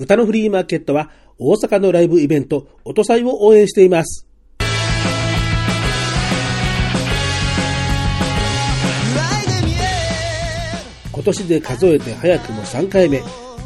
[0.00, 4.26] 歌のフリーマーケットは大阪のライブイベント、音祭を応援しています。
[11.12, 13.20] 今年で数えて早くも3回目。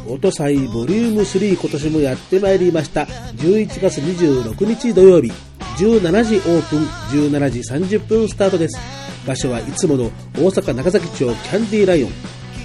[0.09, 3.05] 音祭ボリューム3今年もやってまいりました。
[3.37, 5.31] 11月26日土曜日、
[5.77, 6.83] 17時オープン、
[7.29, 7.59] 17時
[7.95, 8.77] 30分スタートです。
[9.25, 12.09] 場所はいつもの大阪中崎町キャンディーライオン。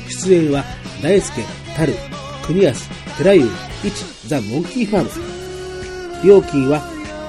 [0.09, 0.65] 出演は
[1.01, 1.41] 大輔、
[1.77, 1.95] タル、
[2.45, 2.75] 国安、
[3.21, 3.51] 寺優、
[3.85, 3.93] 一、
[4.29, 6.25] ザ・モンキーファーム。
[6.25, 6.81] 料金は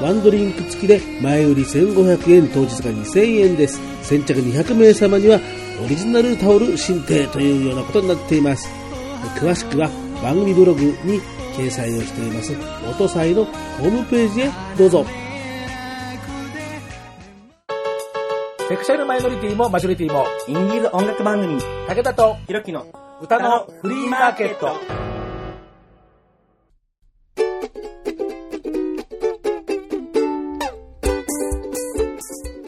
[0.02, 3.82] ワンドリンク付きで前売り1500円、当日が2000円です。
[4.02, 5.38] 先着200名様には
[5.84, 8.70] オリジナルタオル申請というようなことになっています。
[9.38, 9.90] 詳しくは
[10.24, 11.20] 番組ブログに
[11.58, 12.56] 掲載をしています、
[12.90, 15.06] 音祭のホームページへどうぞ。
[18.70, 22.86] セクシャルマイノリティもマジョリティも、インディーズ音楽番組、武田とひろきの
[23.22, 25.21] 歌のフリーマーケット。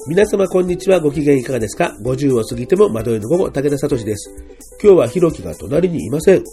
[0.06, 1.00] 皆様こんにちは。
[1.00, 4.36] ご機嫌いかがですか ?50 を過ぎても窓への午後、武田聡です。
[4.84, 6.44] 今日はひろきが隣にいません。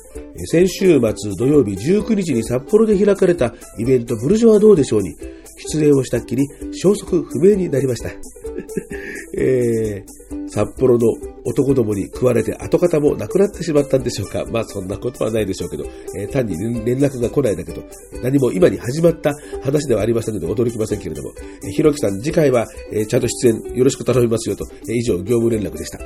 [0.46, 5.16] 先週末土曜日19日に札幌で開かれたイベントブルジョはどうでしょうに
[5.72, 8.10] 出演をしたっきり消息不明になりました。
[9.36, 11.06] えー、札幌の
[11.44, 14.44] 男どもに食われて跡形もなくなってしまったんでしょうか。
[14.50, 15.84] まあそんなことはないでしょうけど、
[16.18, 17.82] えー、単に連絡が来ないだけど、
[18.22, 21.32] 何も今に始まった話ではありませんので驚きませんけれども、
[21.64, 25.98] えー、ひろきさん次回は、えー、ちゃんと出演よろしく頼みますよと、えー、以上業務連絡でした。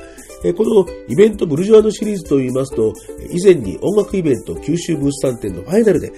[0.43, 2.93] えー、このイベントブルジョワのシリーズと言いますと、
[3.31, 6.11] 以前に音楽イベント九州物産展のファイナルで、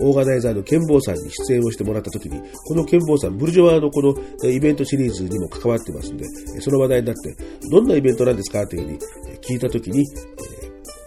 [0.00, 4.14] オーガナイザーの健坊さんに出演をしてもらった時に、この健坊さん、ブルジョワのこの
[4.50, 6.24] イベントシリーズにも関わってますんで、
[6.60, 7.36] その話題になって、
[7.70, 8.66] どんなイベントなんですか？
[8.66, 8.98] というふうに
[9.40, 10.04] 聞いた時に、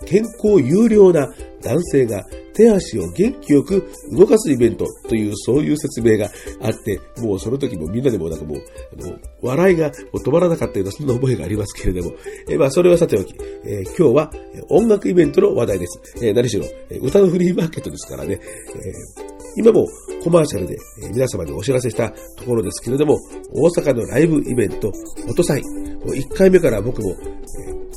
[0.06, 1.28] 健康有料な
[1.62, 6.30] 男性が手足を元気よく動かすイベントという、そういう説明が
[6.62, 8.64] あって、もうその時もみんなでもなんかもう、
[9.04, 12.16] あの笑いが止まらなかったような、そんな覚えがありますけれども、
[12.50, 13.34] えまあそれはさておき、
[13.66, 14.32] えー、今日は
[14.70, 16.02] 音楽イベントの話題です。
[16.18, 16.66] えー、何しろ、
[17.02, 18.40] 歌のフリーマーケットですからね、
[18.76, 19.86] えー今も
[20.24, 20.78] コマーシャルで
[21.14, 23.20] 皆様にお知らせしたところですけれども、
[23.52, 24.94] 大阪のライブイベント、
[25.28, 27.16] 音祭、1回目から僕も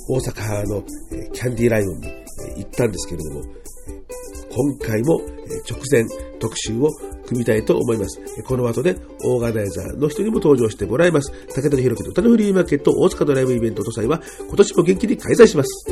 [0.09, 0.83] 大阪の
[1.33, 2.09] キャンディーライオンに
[2.57, 3.43] 行ったんですけれども、
[4.51, 5.21] 今回も
[5.69, 6.05] 直前
[6.39, 6.91] 特集を
[7.27, 8.21] 組みたいと思います。
[8.45, 11.33] この後でオーガナイザーの人にも登場してもらいます。
[11.49, 15.87] 武田弘樹の歌のフリーマーケット大阪のライブイベント都祭は今年も元気に開催します。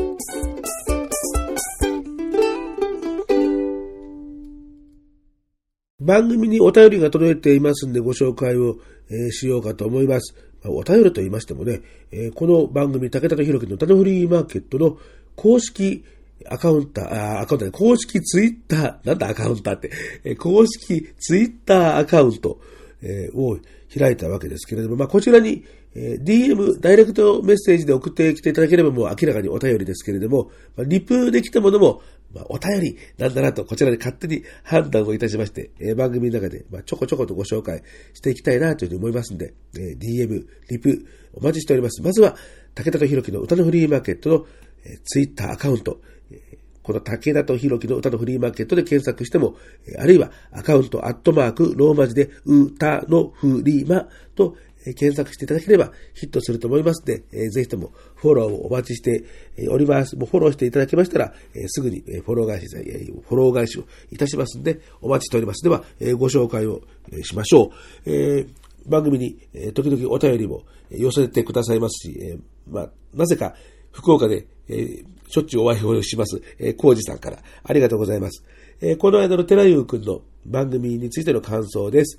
[6.00, 8.76] 番組にお便りが届いていますんでご紹介を、
[9.08, 10.34] え、しようかと思います。
[10.64, 11.80] お便りと言いましてもね、
[12.10, 14.98] え、この番組、武田と弘樹の歌のフリーマーケットの
[15.34, 16.04] 公式
[16.48, 19.90] アカウンター、あアカウンター、公式ツイッター、なんだアカウンターって、
[20.24, 22.60] え公式ツイッターアカウント、
[23.02, 23.58] えを
[23.98, 25.64] 開いたわけですけれども、まあ、こちらに、
[25.94, 32.02] え DM、ダイレクトメッセージで送ってきていただければもう明らかにお便りですけれども、ま、リプできたものも、
[32.34, 37.82] まあ、お便りなんだなと、こちらで勝手に判断をいたしまして、えー、番組の中で、まあ、ちょこちょことご紹介
[38.15, 42.03] していきたいなというふうに思いますんで、えー、DM、リプ、お待ちしております。
[42.03, 42.37] まずは、
[42.75, 44.47] 武田と弘樹の歌のフリーマーケットの、
[44.84, 46.00] えー、ツイッターアカウント、
[46.31, 49.54] えーこの武田と弘樹の歌のフリーマーケットで検索しても
[49.87, 59.25] え、あるいはアカウント、アットマーク、ローマ字で、歌のフリーマと検索していただければヒットすると思いますので、えー、ぜひともフォローをお待ちして
[59.70, 60.16] おります。
[60.16, 65.62] もうフォローしていただけましたら、え、すぐにフォロー返し、フォロー返しをいたしますので、お待ちしております。
[65.62, 66.82] では、えー、ご紹介を
[67.22, 67.71] しましょう。
[68.06, 68.47] え、
[68.87, 72.38] 番組に、え、時々お便りも寄せてくださいますし、え、
[72.69, 73.54] まあ、なぜか
[73.92, 78.44] 福岡で、え、しょっちゅうお会いをします、えー、コウジさんからありがとうございます。
[78.81, 82.19] え、この間の寺優くんの番組についての感想です。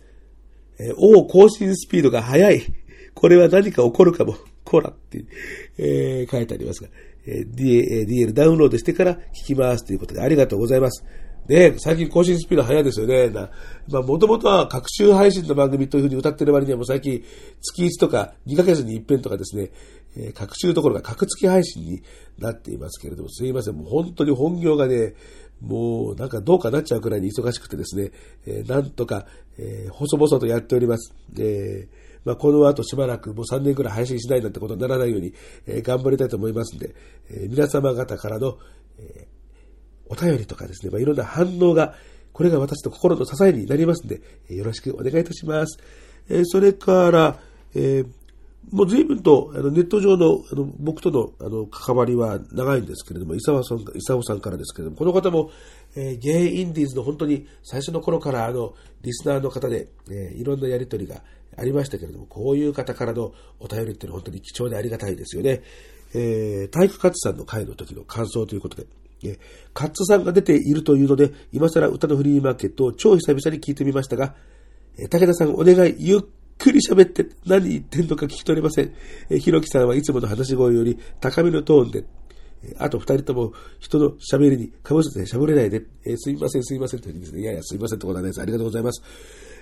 [0.79, 2.63] えー、お更新スピードが速い。
[3.13, 4.35] これは何か起こるかも。
[4.63, 5.25] こらって、
[5.77, 6.89] えー、書いてありますが、
[7.27, 11.03] えー、DL ダウンロードしてから聞きますということでありがとうございます。
[11.47, 13.29] ね、最近更新スピード速いですよね。
[13.29, 13.49] な
[13.89, 17.21] まあ、もともとは各週配信の番組というふうに歌ってる割にはもう最近
[17.61, 19.71] 月1とか2ヶ月に一遍とかですね、
[20.15, 22.01] えー、各週どころか各月配信に
[22.39, 23.75] なっていますけれども、すいません。
[23.75, 25.15] もう本当に本業がね、
[25.63, 28.11] もうなんかどうかなっちゃうくらいに忙しくてですね、
[28.45, 29.25] えー、なんとか、
[29.57, 31.13] えー、細々とやっております。
[31.39, 35.33] えーまあ、この後しばらくもう3年くらい配信しないなんてことにならないように、
[35.67, 36.95] えー、頑張りたいと思いますんで、
[37.29, 38.57] えー、皆様方からの、
[38.97, 41.95] えー、お便りとかですね、まあ、いろんな反応が、
[42.31, 45.77] これが私の心の支えになりますんで、えー、よろしくお願いいたします。
[46.29, 47.39] えー、それから、
[47.75, 48.07] えー、
[48.71, 55.51] もう随分とあのネット上のあの僕とのあの関わりは長いんですけれども、伊沢さん伊沢さんからですけれども、この方も、
[55.95, 61.21] えー、ゲイインディーズの本当に最初の頃からあのリスナーの方で、えー、いろんなやりとりが
[61.57, 65.61] ありましたけれども、こういう方からのお便りっていうのは本当に貴重でありがたいですよね。
[66.15, 68.87] えー、体育活さんの会の時の感想ということで、
[69.25, 69.39] え
[69.73, 74.35] カッツさんが出ているというので、今更歌のフリーマーケットを超久々に聞いてみましたが、
[74.97, 76.21] え武田さんお願い、ゆっ
[76.63, 78.93] くり喋って何言ってんのか聞き取れません。
[79.29, 82.05] えひろきさんはいつもの話し声より高めのトーンで、
[82.63, 88.41] えあと二人とも人の喋りにかぶせて喋れないで、えすいませんすいませんというですね、いやいやすいませんってことはないです。
[88.41, 89.03] ありがとうございます。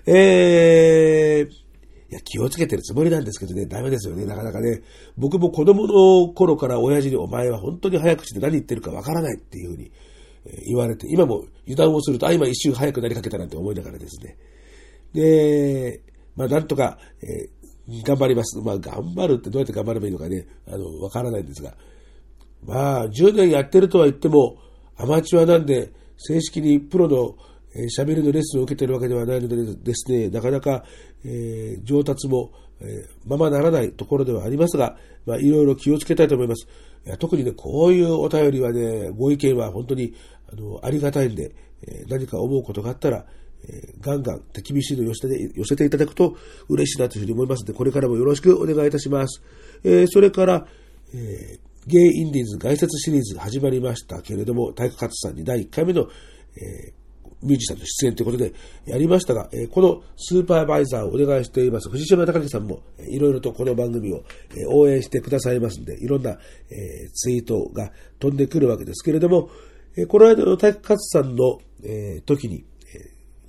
[0.05, 4.81] えー、いや、気をつけてるつもりなんですけどね、ダメですよね、なかなかね。
[5.17, 9.91] 僕も子供の頃から親父にお前は本当に早口で何言ってるかわからないっていうふうに
[10.67, 14.37] 言われて、今も油断をすると、あ、今一瞬早くなりかけたなんて思いながらですね。
[15.13, 16.01] で、
[16.35, 18.59] まあ、なんとか、えー、頑張ります。
[18.59, 21.73] まあ、頑張るってどうやって頑張ればいいのかね、あの、わからないんですが。
[22.63, 24.57] まあ、10年やってるとは言っても、
[24.97, 27.35] アマチュアなんで、正式にプロの
[27.73, 30.83] えー、喋りのレッスンを受けているわけではないのでですね、なかなか、
[31.23, 32.51] えー、上達も、
[32.81, 36.67] えー、ままならないところではありますが、まあ、いろいろ気をつけたいと思います。
[37.05, 40.13] いや特にね、こういうお便りはね、ご意見は本当に
[40.51, 41.55] あのありがたいんで、
[41.87, 43.25] えー、何か思うことがあったら、
[43.67, 46.35] えー、ガンガン手厳しいのを寄せて寄せていただくと
[46.69, 49.41] 嬉しいなというふうに思いますので、これからもよろしくお願いいたします。
[49.83, 50.67] えー、それから、
[51.13, 56.07] えー、ゲイインディーズ外説シリーズ始まりましたけれども、体育活さんに第1回目の、
[56.55, 57.01] えー
[57.43, 58.53] ミュージシャンの出演ということで
[58.85, 64.23] やりましたが、えこのスーパーバイザーをお願いしています藤島隆樹さんもいろいろとこの番組を
[64.69, 66.37] 応援してくださいますんで、いろんな
[67.13, 69.49] ツイートが飛んでくるわけですけれども、
[70.07, 71.59] この間の体育活さんの
[72.25, 72.65] 時に、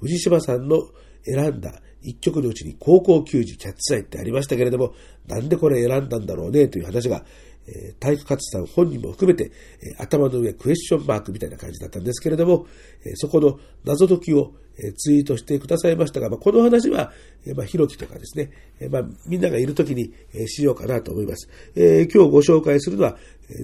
[0.03, 0.91] 藤島さんの
[1.25, 1.73] 選んだ
[2.03, 4.93] 一曲のうちに高校球児キャッツアイってありましたけれども、
[5.29, 7.25] なんでこれ選んだんだろうねという話が、
[7.65, 12.67] え体育活さん本人も含めて、え頭の上クエスチョンマークみたいな感じだったんですけれども、
[13.05, 17.13] えそこの謎解きを、えツイートしてくださいましたが、まあ、この話は、
[17.47, 18.51] えまあ、ひろきとかですね、
[18.81, 21.49] えまあ、みんながいるときに、えしようかなと思います。
[21.77, 23.17] え今日ご紹介するのは、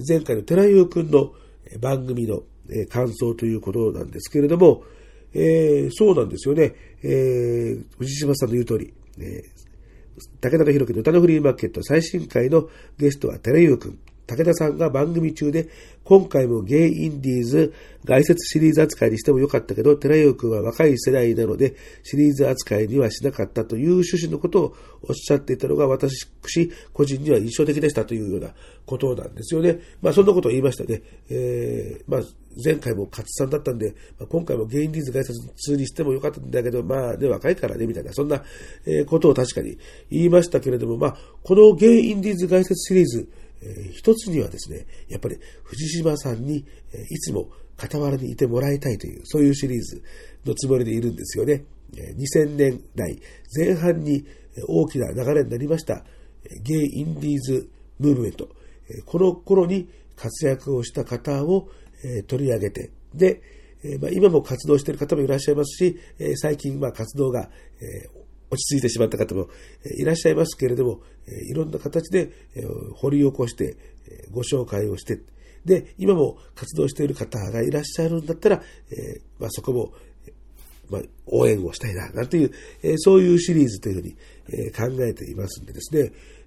[0.07, 1.33] 前回の寺優くんの
[1.81, 2.43] 番組の
[2.87, 4.83] 感想ということなんですけれども、
[5.33, 6.73] えー、そうなんですよね。
[7.03, 9.59] えー、藤島さんの言う通り、えー、
[10.41, 13.99] 武田宏樹の歌のフリーマーケット最新回のゲストは寺優くん。
[14.29, 15.67] 武田さんが番組中で、
[16.03, 17.73] 今回もゲイインディーズ
[18.05, 26.27] 外説シリーズ扱いにしてもよかったけど、寺優君は若い世代なので、シリーズ扱いにはしなかったという趣旨のことをおっしゃっていたのが、私
[26.93, 28.49] 個人には印象的でしたというような
[28.85, 29.79] ことなんですよね。
[30.01, 31.01] まあ、そんなことを言いましたね。
[31.29, 32.21] えー、まあ、
[32.63, 38.43] 前回も勝さんだったんで、まあ、今回もゲインディーズ外説にしてもよかったんだけど、まあね、若いからね、みたいな、そんな
[39.07, 39.77] ことを確かに
[40.09, 43.29] 言いましたけれども、まあ、このゲインディーズ外説シリーズ、
[43.61, 50.01] えー、一つにはですね、やっぱり藤島さんに、えー、いつも傍らにいてもらいたいという、そういうシリーズ
[50.45, 51.63] のつもりでいるんですよね。
[51.97, 53.19] えー、2000年代
[53.55, 54.25] 前半に
[54.67, 56.03] 大きな流れになりました、
[56.63, 57.69] ゲイ・インディーズ・
[57.99, 58.49] ムーブメント。
[59.05, 61.69] この頃に活躍をした方を
[62.27, 63.41] 取り上げて、で、
[64.01, 65.99] まあ、今も活動している方もいらっしゃいますし、
[66.35, 67.49] 最近まあ活動が
[68.51, 69.47] 落ち着いてしまった方も
[69.97, 71.01] いらっしゃいますけれども、
[71.49, 72.31] いろんな形で
[72.95, 73.77] 掘り起こして
[74.31, 75.19] ご紹介をして、
[75.65, 78.63] で、今も活動している方がいらっしゃるんだったら、
[79.39, 79.93] まあ、そこも、
[80.89, 82.51] まあ、応援をしたいな、なんていう、
[82.97, 84.15] そういうシリーズというふうに、
[84.71, 85.93] 考えていますんでです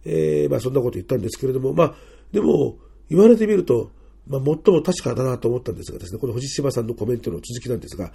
[0.05, 1.95] ね、まあ、そんなこと言ったんですけれども、まあ、
[2.33, 2.79] でも、
[3.09, 3.93] 言われてみると、
[4.27, 8.13] まあ、最も確かだなと思ったんですがですね、この藤島さんのコメントの続きなんですが、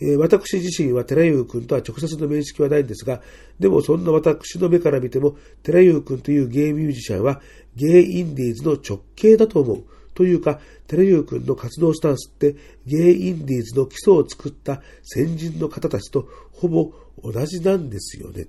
[0.00, 3.20] えー、私自身は寺優君とは直接の面識はないんですが、
[3.58, 7.42] でもそんな私の目から見ても、寺優君というゲイミュージシャンは、
[7.76, 9.84] ゲイインディーズの直系だと思う。
[10.14, 18.46] というか、寺優君の活動スタンスって、ゲイインディーズの基礎を作った先人の方たちとほぼ同じなんですよね。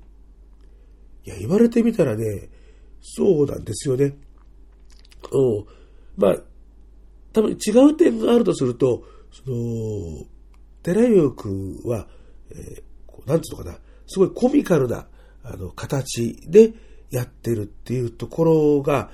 [1.26, 2.50] いや、言われてみたらね、
[3.02, 4.18] そうなんですよね。
[5.32, 5.66] うん。
[6.18, 6.42] まあ、
[7.34, 10.26] 多分違う点があるとすると、その、
[10.84, 12.08] 寺優君は、
[12.52, 15.08] えー、なんつうのかな、すごいコミカルな、
[15.44, 16.74] あの、形で
[17.10, 19.12] やってるっていうところが、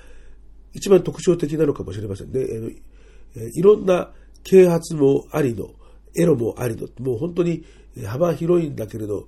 [0.73, 2.41] 一番特徴的なのかもしれませんね。
[3.35, 4.11] えー、いろんな
[4.43, 5.71] 啓発もありの、
[6.15, 7.63] エロもありの、もう本当に
[8.05, 9.27] 幅広いんだけれど、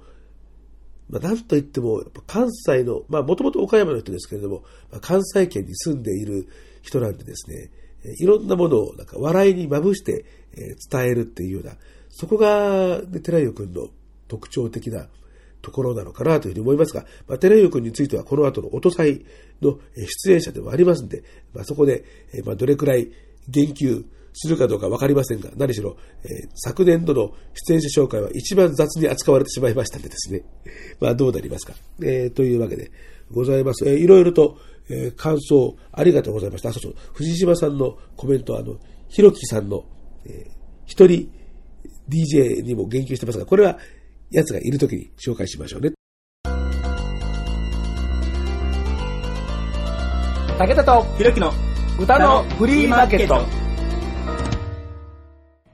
[1.10, 6.48] まあ、なんといっても、関西の、まあ、もともと岡山の人ですけれども、まあ、関西圏に住んでいる
[6.82, 7.72] 人なんでですね、
[8.04, 10.26] いろんなものをなんか笑いにまぶして
[10.90, 11.74] 伝えるっていうような、
[12.10, 13.88] そこが、ね、寺代君の
[14.28, 15.08] 特徴的な
[15.62, 19.26] ところなのかなというふうに思いますが、まあ、寺井君についてはこの後の音祭
[19.62, 22.06] の出演者でもありますんで、まあ、そこで、
[22.46, 23.12] まあ、どれくらい
[23.48, 30.44] 言及するかどうかわかりませんが、何しろ、えー、昨年度の出演者紹介は一番雑に扱われてしまいましたんでですね、
[31.02, 31.74] まあどうなりますか。
[32.02, 32.92] えー、というわけで
[33.32, 33.88] ございます。
[33.88, 34.58] えー、いろいろと、
[34.90, 36.70] えー、感想ありがとうございました。
[36.70, 38.78] あ、そうそう、藤島さんのコメントは、あの、
[39.08, 39.86] ひろきさんの、
[40.26, 40.52] えー、
[40.86, 41.32] 一人
[42.10, 43.78] DJ にも言及してますが、これは
[44.32, 45.92] 奴がいるときに紹介しましょうね。
[50.58, 51.54] 武田とひろきの
[52.00, 53.46] 歌のフリーマーケット。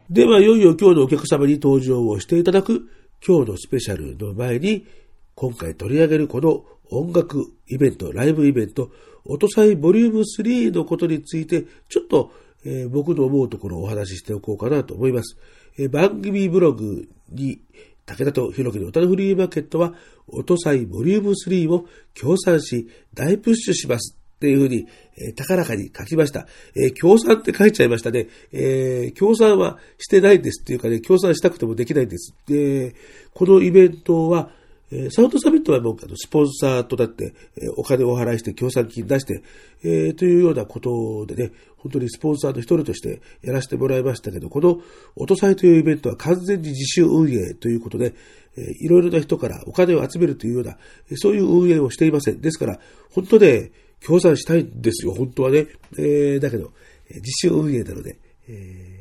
[0.10, 2.88] では、いよいよ今日のお客様に登場をしていただく
[3.25, 4.86] 今日のスペシャルの前に、
[5.34, 8.92] 今回取り上げるこの音楽イベント、ライブイベント、
[9.25, 12.32] 音祭ボリューム3のことについて、ちょっと、
[12.65, 15.38] えー、僕の思うところをお話ししておこうかなと思います。
[15.77, 17.62] えー、番組ブログに
[18.06, 19.94] 武田と弘樹の歌のフリーマーケットは、
[20.27, 24.18] 音祭ボリューム3を協賛し、大プッシュします。
[24.36, 24.86] っていうふうに、
[25.18, 26.46] えー、高らかに書きました。
[26.75, 28.27] えー、協賛って書いちゃいましたね。
[28.51, 32.36] えー、協賛はしてないんですっていうかね、協賛したくてもできないんです。
[32.46, 32.96] で、
[33.34, 34.51] このイベントは、
[34.92, 39.42] え、サウンドサミットはもう、スポンサーとなって、え、お金を払いして協賛金出して、
[39.84, 44.82] え、というようなことでね、本当にスポンサーの一人としてやらせてもらいましたけど、この
[45.15, 48.13] 音祭というイベントは完全に自主運営ということで、
[48.58, 50.77] え、いろいろな人からお金を集めるというような、
[51.15, 52.42] そういう運営をしていません。
[52.42, 52.80] ですから、
[53.12, 55.68] 本当で、協賛したいんですよ、本当はね。
[55.98, 56.74] えー、だけど、
[57.10, 58.95] 実習運営なので、えー、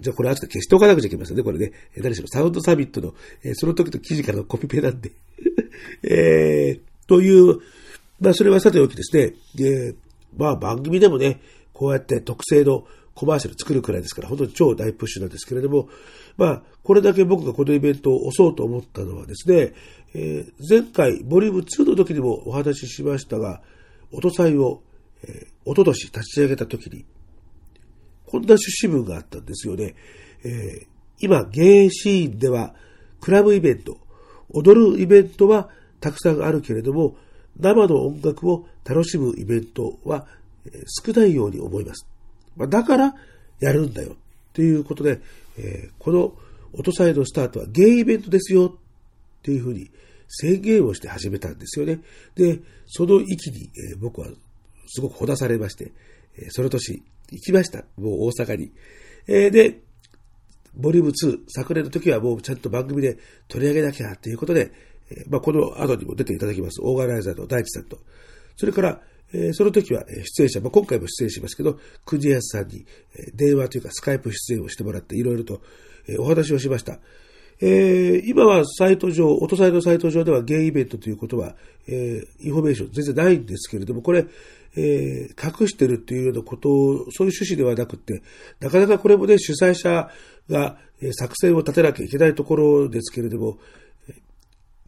[0.00, 1.72] じゃあこれ後で消しておかなくちゃいけませんね、これね。
[1.96, 3.14] 何しろサウンドサミットの、
[3.44, 5.12] えー、その時の記事からのコピペなんで。
[6.02, 7.60] えー、という、
[8.20, 9.94] まあそれはさておきですね、えー、
[10.36, 11.40] まあ番組でもね、
[11.72, 15.88] こうやって特製のコマーシャル作るくらいですから、本当に超大プッシュなんですけれども、
[16.36, 19.72] まあ、これだけ僕がこのイベントを押そうと思ったのはですね、
[20.14, 23.62] えー、前回、ボリューム2の時にもお話ししましたが、
[24.12, 24.82] 音祭を、
[25.22, 27.06] えー、おととし立ち上げたときに、
[28.36, 29.94] こんな趣旨文があったんですよね。
[30.44, 30.86] えー、
[31.20, 32.74] 今、ゲーシーンでは、
[33.20, 33.98] クラブイベント、
[34.50, 37.16] 踊るイベントはたくさんあるけれども、
[37.58, 40.26] 生の音楽を楽しむイベントは
[41.02, 42.06] 少ないように思います。
[42.56, 43.14] ま、だから
[43.60, 44.16] やるんだよ。
[44.52, 45.20] ということで、
[45.56, 46.34] えー、この
[46.74, 48.66] 音祭のスタートはゲイイベントですよ。
[48.66, 49.90] っていうふうに
[50.28, 52.00] 宣言をして始めたんですよね。
[52.34, 54.28] で、その域に、えー、僕は
[54.86, 55.92] すごくほだされまして、
[56.36, 57.84] えー、その年行きました。
[57.96, 58.72] もう大阪に。
[59.26, 59.80] えー、で、
[60.74, 63.18] ボリューム2、昨年の時はもうちゃんと番組で
[63.48, 64.72] 取り上げなきゃということで、
[65.10, 67.98] えー、まあ、この後にも出ていただきます、オーガナイザーの大地さんと、
[68.56, 69.00] それから、
[69.32, 70.04] えー、その時は
[70.36, 72.86] 出演者、まあ、今回も出演しますけど、クジヤスさんに
[73.34, 75.60] 電話というかスカイプ出演をしてもらっていろいろと
[76.18, 77.00] お話をしました。
[77.60, 81.56] えー、今はサイト上、音サイトサイト上ではゲイイベントということは、
[81.88, 84.26] えー、インフォメーション全然ないんですけれども、これ、
[84.76, 86.72] えー、隠してるっていうようなことを、
[87.10, 88.22] そういう趣旨ではなくて、
[88.60, 90.10] なかなかこれもね、主催者
[90.50, 90.78] が
[91.12, 93.58] 作戦を立てなきゃいけないところですけれども、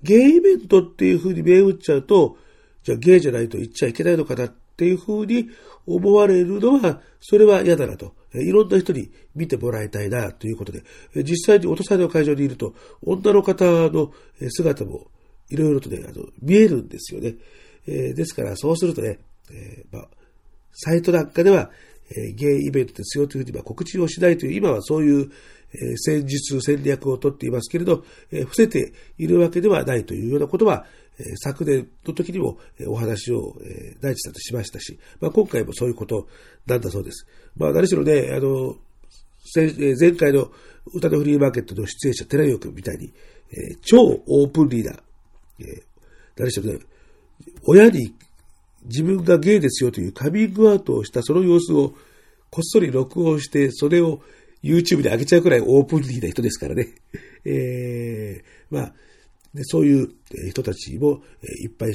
[0.02, 2.36] ゲイイベントっていうふうに銘打っちゃうと、
[2.84, 5.48] じゃあゲイじゃないと言っちゃいけないのかなっていうふうに
[5.86, 8.14] 思われるのは、それは嫌だなと。
[8.34, 10.82] いろんな人に見てもらいたいなということで、
[11.24, 14.12] 実際に落とされの会場にいると、女の方の
[14.50, 15.10] 姿も
[15.48, 17.36] いろいろとね、あの、見えるんですよね。
[17.86, 19.18] えー、ですから、そうするとね、
[19.52, 20.08] えー、まあ、
[20.72, 21.70] サイトなんかでは、
[22.10, 25.30] えー、ゲイイベントですよというふうに、まあ、告知をしないという、今はそういう、
[25.72, 30.86] えー、戦術、戦略をとっていますけれど、えー、伏せているわけではないというようなことは、
[31.20, 36.28] え昨年の時にもえお話を、え大地さんとしましたし、まあ、今回もそういうこと
[36.66, 37.26] なんだそうです。
[37.56, 38.76] まあ、何しろね、あの、
[39.54, 40.52] 前回の
[40.86, 43.12] 歌のフリーマーケットの出演者、寺尾君みたいに、
[43.50, 45.00] えー、超オープンリーダー、
[45.60, 45.82] えー、
[46.36, 46.78] 何しろね、
[47.64, 48.14] 親に
[48.84, 51.94] 自分がゲイですよというカミングアウトをしたその様子を
[52.50, 54.20] こっそり録音して、それを
[54.62, 56.88] YouTube で上げちゃうくらいオープンリーな人ですからね。
[57.44, 58.94] えー、まあ、
[59.54, 60.10] でそういう
[60.50, 61.22] 人たちも
[61.62, 61.94] いっぱい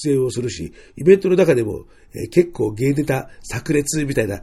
[0.00, 1.86] 出演をするし、イベントの中でも
[2.30, 4.42] 結構芸ネタ炸裂みたいな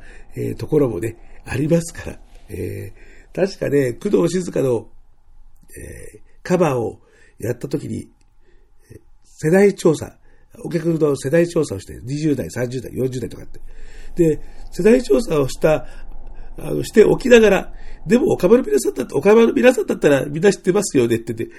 [0.57, 2.21] ところもね、ありますから。
[2.49, 4.89] えー、確かね、工藤静香の、
[5.77, 6.99] えー、カバーを
[7.39, 8.09] やった時に、
[9.23, 10.17] 世代調査、
[10.63, 13.59] お客の世代調査をして、20代、30代、40代とかって。
[14.15, 14.41] で、
[14.71, 15.85] 世代調査をした、
[16.57, 17.73] あの、しておきながら、
[18.05, 21.55] でも、岡村皆さんだった、岡村の皆さんだったらみんな知ってますよねって言って、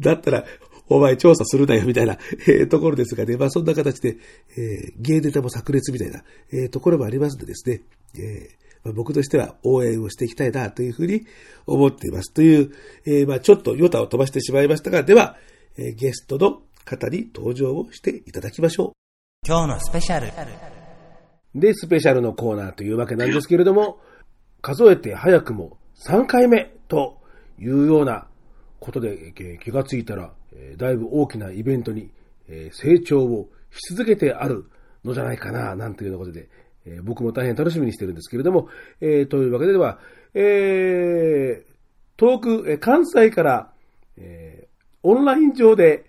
[0.00, 0.44] だったら、
[0.88, 4.18] お前調査するなよ、みたいな、えー、ところですがね、まあそんな形で、
[4.56, 6.22] えー、芸ネタも炸裂みたいな、
[6.52, 7.82] えー、ところもありますんでですね、
[8.14, 11.26] えーまあ、僕としては応援をしていきたいな、というふうに
[11.66, 12.32] 思っています。
[12.32, 12.72] という、
[13.04, 15.36] えー、まあちょっとヨタを飛ばしてしまいましたが、では、
[15.76, 18.92] えーゲストの方に登場をしていただきましょ
[19.46, 20.28] 今日のスペシャル。
[20.28, 21.60] う。
[21.60, 23.98] で、スペシャルのコーナーというわけなんですけれども、
[24.62, 27.18] 数えて早くも3回目と
[27.58, 28.28] いうような
[28.78, 32.10] ことでえー気がついたら、えーだいぶ大きなイベントに
[32.48, 34.66] えー成長をし続けてある
[35.04, 36.48] のじゃないかな、なんていうようなことで、
[36.84, 38.68] えー僕も大変楽しみにしてるんですけれども、
[39.00, 39.98] えーというわけでは、
[40.34, 41.76] えー
[42.16, 43.72] 遠く、えー関西から、
[44.16, 44.66] えー
[45.02, 46.04] オンライン上で、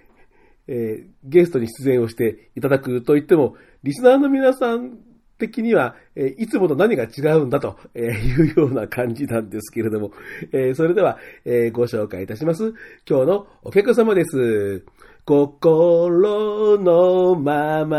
[0.68, 4.98] えーゲストに出演をしていただくと言っても、リスナーの皆さん
[5.38, 10.12] 的には、えいつもと何が違うんだとえいうような感じなんですけれども、
[10.52, 12.74] えそれでは、えご紹介いたします。
[13.08, 14.86] 今日のお客様です。
[15.26, 17.98] 心のまま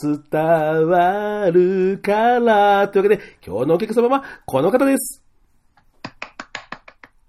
[0.00, 2.88] 伝わるから。
[2.88, 5.24] というわけで、今日のお客様はこの方です。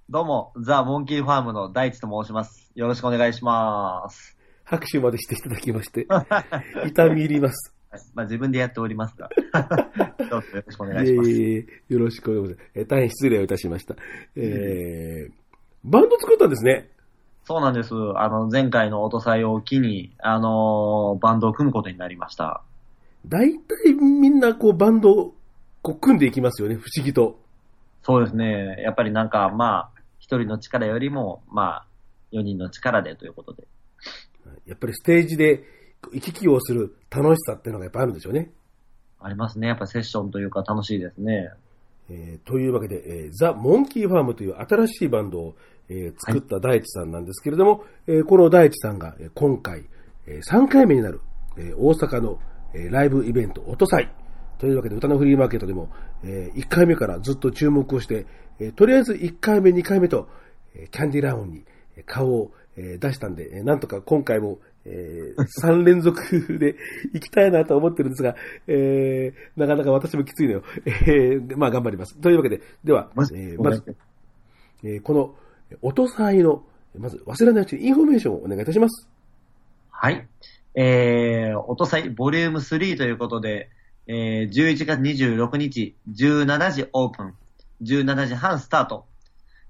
[0.08, 2.65] どうも、ザ・モンキーファームの大地と申します。
[2.76, 4.38] よろしくお願いします。
[4.66, 6.06] 拍手までしていただきまして、
[6.86, 7.74] 痛み入ります。
[7.90, 9.30] はいまあ自分でやっておりますが、
[10.30, 11.32] どうぞよろしくお願いします。
[11.32, 12.70] いえよろしくお願いします。
[12.76, 13.96] えー大変失礼をいたしました。
[14.36, 15.34] えー、
[15.86, 16.90] バンド作ったんですね。
[17.46, 17.94] そうなんです。
[18.16, 22.62] あの、前回の音祭を機に、あのーバンドを組むことになりました。
[23.26, 25.36] 大体みんなこうバンドを
[25.82, 27.40] こう組んでいきますよね、不思議と。
[28.04, 28.82] そうですね。
[28.84, 31.86] やっぱりなんか、まあ、一人の力よりも、まあ、
[32.36, 33.68] 四人の力でということで。
[34.68, 35.64] やっぱりステージで
[36.14, 38.52] 行き来をする楽しさっていうのがやっぱあるんでしょうね。
[39.20, 39.68] ありますね。
[39.68, 41.50] やっぱセッションというか楽しいですね。
[42.10, 45.56] えーというわけで、えーザ・モンキーファームという新しいバンドを、
[45.90, 49.86] えー作った大地さんなんですけれども、えーこの大地さんが、えー今回、
[50.28, 51.22] え3回目になる、
[51.58, 52.40] えー大阪の、
[52.74, 54.12] えーライブイベント、音祭
[54.60, 55.90] というわけで、歌のフリーマーケットでも、
[56.24, 58.28] え1回目からずっと注目をして、
[58.60, 60.30] えーとりあえず1回目、2回目と、
[60.76, 65.34] えーキャンディライオンにえー顔を、えー出したんで、えーなんとか今回も、え
[65.64, 66.22] 3 連続
[66.60, 66.76] で
[67.14, 68.36] 行きたいなと思ってるんですが、
[68.68, 70.64] えーなかなか私もきついのよ。
[70.86, 72.18] えーまあ頑張ります。
[72.18, 73.84] というわけで、では、まずえーまず、
[74.84, 75.36] えーこの
[75.82, 76.64] 音祭の、
[76.98, 79.08] まず忘れないうちにインフォメーションをお願いいたします。
[79.90, 80.28] はい。
[80.76, 83.70] えー、音祭ボリューム3ということで、
[84.08, 87.34] えー、11月26日、17時オープン、
[87.82, 89.06] 17時半スタート。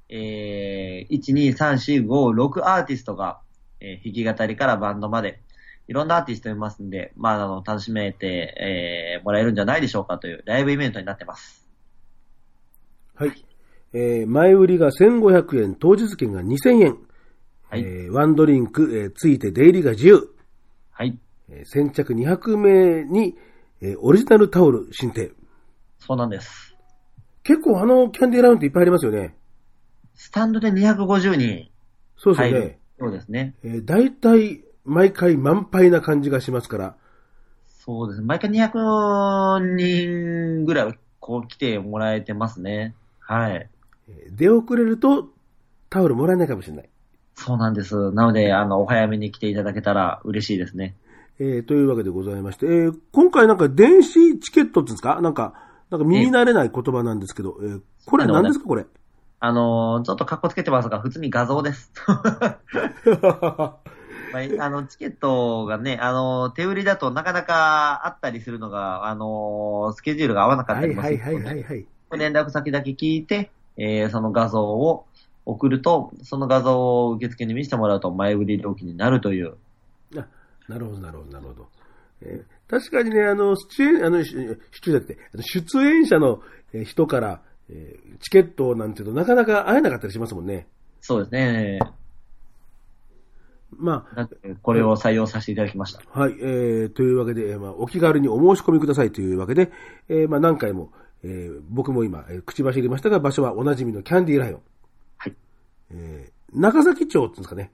[0.09, 3.39] えー、1、2、3、4、5、6アーティストが、
[3.79, 5.41] えー弾き語りからバンドまで、
[5.87, 11.67] いろんなアーティストいますんで、まあ、あの、楽しめて、えー、もらえるんじゃないでしょうかというライブイベントになってます。
[13.15, 13.45] はい。
[13.93, 16.97] えー前売りが1500円、当日券が2000円。
[17.69, 20.33] はいえーワンドリンク、えーついて出入りが自由。
[20.91, 21.17] はい。
[21.49, 23.35] えー先着200名に、
[23.81, 25.31] えーオリジナルタオル申請。
[25.99, 26.75] そうなんです。
[27.43, 29.35] 結構あのキャンディーラウンドいっぱいありますよね。
[30.15, 31.69] スタンドで250人
[32.17, 32.79] そうですよね。
[32.99, 33.53] そうですね。
[33.63, 36.95] えー大体毎回満杯な感じがしますから。
[37.67, 38.25] そうですね。
[38.27, 42.95] 毎回200人ぐらいこう来てもらえてますね。
[43.19, 43.69] はい。
[44.09, 45.29] えー出遅れると
[45.89, 46.89] タオルもらえないかもしれない。
[47.35, 47.95] そうなんです。
[48.11, 50.95] なので、あの、お早めに来ていただけたら嬉しいですね。
[51.39, 55.19] えーというわけでございまして、えー今回なんか電子チケットっていうんですか？
[55.21, 55.53] なんか、
[55.89, 58.85] なんか耳慣れない言葉なんですけど、えーこれ何ですかこれ？
[59.45, 61.91] あのーちょっと格好つけてますが、普通に画像です。
[62.07, 63.79] ま
[64.33, 71.85] あ、あの、チケットがね、あの、手売りだとなかなかあったりするのが、あの、スケジュールが合わなかったりもするはいはいはいので、はいはい。
[72.19, 75.05] 連絡先だけ聞いて、えーその画像を
[75.45, 79.55] 送ると、その画像を受付に見せてもらうと前売り料金になるという。
[80.17, 80.25] あ、
[80.67, 81.67] なるほど、なるほど、なるほど。
[82.21, 86.41] えー確かにね、あの、出演、あの、し出演だって、あの出演者の
[86.73, 90.67] えー人から、えーチケットなんていうとなかなか会えなかったりしますもんね。
[91.01, 91.79] そうですね。
[93.77, 96.01] まなんでこれを採用させていただきました。
[96.13, 99.71] あ、はい、えー、というわけで、えーまあ、お気軽にお申し込みくださいというわけで、
[100.07, 100.91] えー、まあ、何回も、
[101.23, 104.61] えー、僕も今、えー口走りましたが、場所はおなじみのキャンディーライオン。
[105.17, 105.35] はい。
[105.91, 107.71] えー、中崎町っていうんですかね。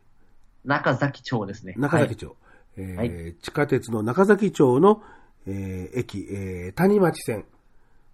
[0.65, 1.75] 中崎町ですね。
[1.77, 2.35] 中崎町。
[2.77, 5.03] えーはい地下鉄の中崎町の、
[5.45, 7.45] えー駅、えー谷町線、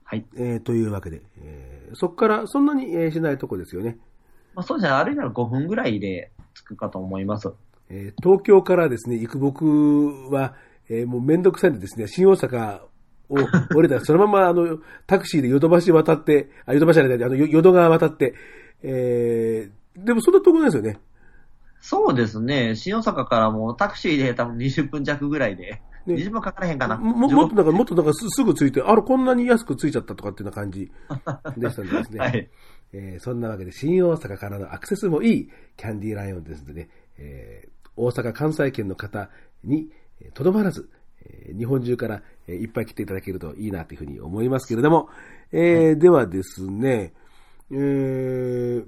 [0.09, 0.25] はい。
[0.37, 3.97] えーというわけで、えーそこからそんなに、えーしないとこですよね。
[4.55, 4.97] まあ、そうですね。
[5.03, 7.49] 歩いたら5分ぐらいで着くかと思います。
[7.89, 10.55] えー東京からですね、行く僕は、
[10.89, 12.79] えーもうめんどくさいんでですね、新大阪
[13.29, 13.35] を
[13.75, 18.33] 降りたら、 そのままあの、タクシーでヨドバシ渡って、あ、ヨドバシじゃない、あの、よ淀川渡って、
[18.83, 20.99] えーでもそんな遠くないですよね。
[21.79, 22.75] そうですね。
[22.75, 25.81] 新大阪からもうタクシーで多分20分弱ぐらいで。
[26.07, 26.97] ね20分かからへんかな？
[26.97, 30.89] ももっとなんか、もっとなんかすすぐついて、あれ、こんなに安くついちゃったとかっていうような感じ
[31.57, 32.19] でしたんでですね。
[32.19, 32.49] はい。
[32.93, 39.29] えーそんなわけで新大阪からのアクセスもいいキャンディーライオンですのでね、えー大阪・関西圏の方
[39.63, 39.89] に
[40.21, 40.89] えーとどまらず、
[41.25, 45.09] えー日本中からえーいっぱい来ていただけるといいなというふうに思いますけれども、
[45.51, 47.13] えーではですね、
[47.71, 48.85] えー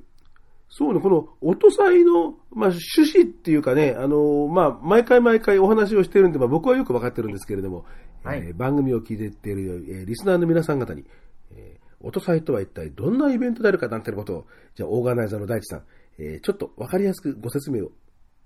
[0.69, 7.85] そうね、この音祭の、まあ、趣旨っていうかね、あのまあ、毎回毎回お話をしてるんで、まあ、僕はよくわかってるんですけれども、
[8.23, 11.05] はいえー番組を聞いていっている、えーリスナーの皆さん方に、
[11.51, 15.83] えー音祭とは一体どんなイベントであるかなんてことを、じゃあ、オーガナイザーの大地さん、
[16.17, 17.91] えーちょっとわかりやすくご説明を。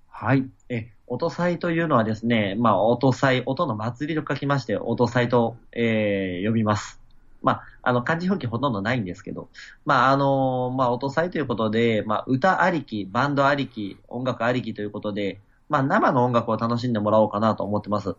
[0.07, 0.49] はい。
[0.69, 7.02] え、音祭というのはですね、まあ、音祭、音の祭りと書きまして、音祭と、えー呼びます。
[7.43, 9.49] まあ、あの、漢字表記ほとんどないんですけど、
[9.86, 18.15] まあ、あのまあ、音祭ということで、まあ、歌ありき、バンドありき、音楽ありきということで、まあ、生の音楽を楽しんでもらおうかなと思ってます。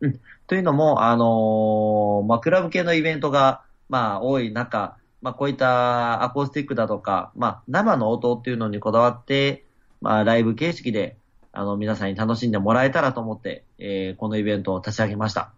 [0.00, 0.20] うん。
[0.46, 9.64] というのも、あのまあ、クラブ系のイベントが、まあ、多い中、まあ、こういったアコースティックだとか、まあ、生の音っていうのにこだわって、
[10.00, 11.16] まあ、ライブ形式で、
[11.52, 15.52] あの、皆さんに楽しんでもらえたらと思って、えーこのイベントを立ち上げました。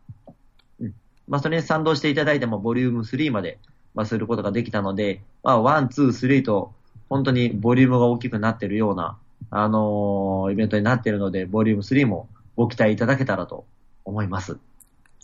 [1.29, 3.59] まあ、それに賛同していただいても、ボリューム3まで、
[3.95, 6.73] まあ、することができたので、まあ、1、2、3と、
[7.09, 9.19] 本当にボリュームが大きくなってるような、
[9.51, 13.67] あのーイベントになってるので、ボリューム3もご期待いただけたらと
[14.05, 14.53] 思います。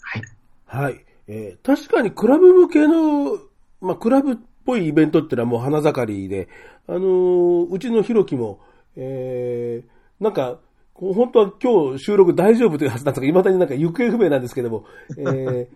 [0.00, 0.22] はい。
[0.66, 1.04] はい。
[1.26, 3.38] えー確かにクラブ向けの、
[3.80, 6.48] まあ、クラブっぽいイベントってのはもう花盛りで、
[6.86, 8.60] あのーうちのひろきも、
[8.96, 10.58] えーなんか、
[10.94, 14.84] 本当は今日収録大丈夫というはずなんですが、未だになんか行方不明なんですけども、
[15.16, 15.66] えー、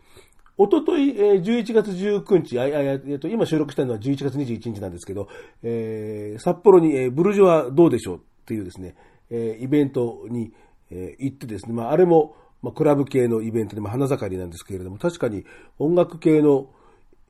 [0.56, 5.28] おととい、えー11月19日、あ、あ、えっと、今収録したのは11月21日なんですけど、
[5.62, 8.94] えー札幌に、えーブルジョワどうでしょうっていうですね、
[9.30, 10.52] えーイベントに、
[10.90, 15.44] えー行ってですね、まあ、あれも、まあ、クラブ系のイベントで、まあ、花盛りなんですけれども、確かに
[15.78, 16.70] 音楽系の、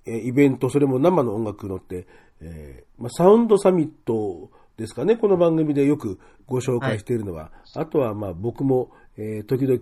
[0.06, 2.06] えーイベント、それも生の音楽のって、
[2.42, 9.78] えーまあ、サウンドサミットですかね、この番組でよくご紹介しているのは、あとはまあ僕も、えー時々、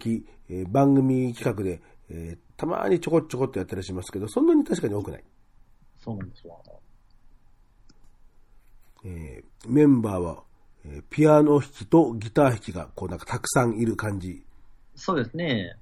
[0.48, 1.80] えー番組企画で、
[2.14, 5.24] えーたまにちょこちょこっとやったりしますけど、そんなに確かに多くない。
[5.98, 6.56] そうなんですわ。
[9.04, 10.44] えーメンバーは、
[10.84, 14.44] えーピアノ弾きとギター弾きがこうなんかたくさんいる感じ
[14.94, 15.76] そうですね。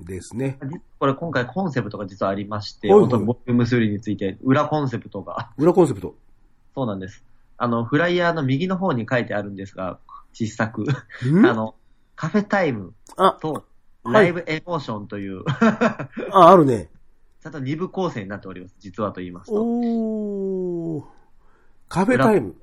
[0.00, 0.58] ですね。
[0.98, 6.14] これ今回コンセプトが実はありまして、本当にボリューム3について、裏コンセプトが、裏コンセプト。
[6.74, 7.24] そうなんです。
[7.56, 9.98] あの、フライヤーの右の方に書いてあるんですが、
[10.32, 10.82] 小さく。
[10.82, 11.46] ん？
[11.46, 11.74] あの、
[12.16, 13.62] カフェタイムあ、と、はい
[14.04, 15.44] ライブエモーションという、
[16.32, 16.88] あ、あるね。
[17.42, 18.76] ちゃんと二部構成になっております。
[18.78, 19.62] 実はと言いますと。
[19.62, 21.04] おー。
[21.88, 22.54] カフェタイム。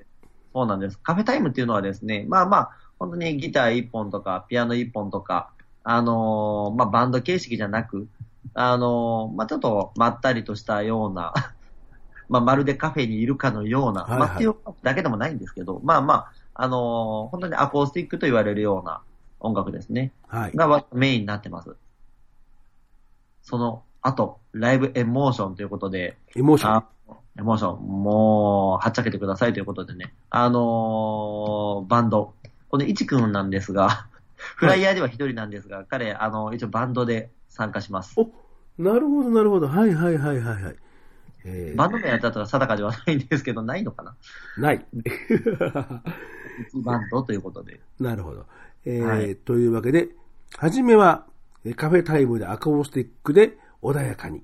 [0.53, 0.99] そうなんです。
[0.99, 5.51] カフェタイムっていうのはですね、まあまあ、本当にギター一本とか、ピアノ一本とか、
[5.83, 8.07] あのーまあバンド形式じゃなく、
[8.53, 11.33] あのーまあちょっとまったりとしたような、
[12.29, 19.01] まあまるでカフェにいるかのような、はいはいまあっていうだけでもないんですけど、まあまあ、あのー本当にアコースティックと言われるような
[19.39, 20.11] 音楽ですね。
[20.27, 20.55] はい。
[20.55, 21.75] がメインになってます。
[23.41, 26.73] その後、ライブエモーションということで、エモーション。
[26.75, 26.85] あ
[27.37, 30.13] エモーション、もう、はっちゃけてくださいということでね。
[30.29, 32.33] あのーバンド。
[32.69, 38.15] このいちくんなんですが、フライヤーでは一人なんですが、彼、あの、一応バンドで参加します。
[38.19, 38.29] お、
[38.77, 39.67] なるほど、なるほど。
[39.67, 40.75] はいはいはいはいはい。
[41.45, 44.15] えーバンド名やったら定かではないんですけど、ないのかな？
[44.57, 44.85] ない。
[44.93, 47.79] 一バンドということで。
[47.99, 48.45] なるほど。
[48.85, 50.09] えーはいというわけで、
[50.57, 51.25] はじめは
[51.65, 54.43] えーカフェタイムでアコースティックで穏やかに、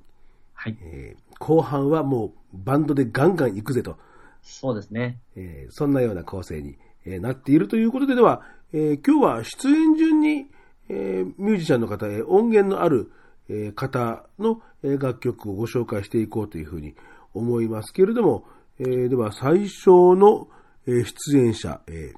[0.53, 0.77] はい。
[0.81, 3.97] えー後半はもうバンドでガンガン行くぜと、
[4.41, 5.19] そうですね。
[5.35, 10.47] えーそんなような構成に、えーなっているということで、では、えー今日は出演順に、
[10.89, 13.11] えーミュージシャンの方へ音源のある、
[13.49, 16.95] えー方のえー楽曲をご紹介していこうというふうに
[17.33, 18.45] 思いますけれども、
[18.79, 20.47] えーでは最初の、
[20.87, 22.13] えー出演者、え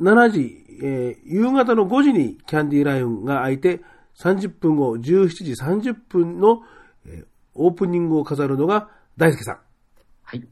[0.00, 3.80] 17時、えー夕方の5時にキャンディーライオンが開いて、
[4.18, 6.62] 30分後、17時30分の、
[7.06, 7.26] えー
[7.58, 9.58] オープニングを飾るのが大輔さん。
[10.22, 10.46] はい。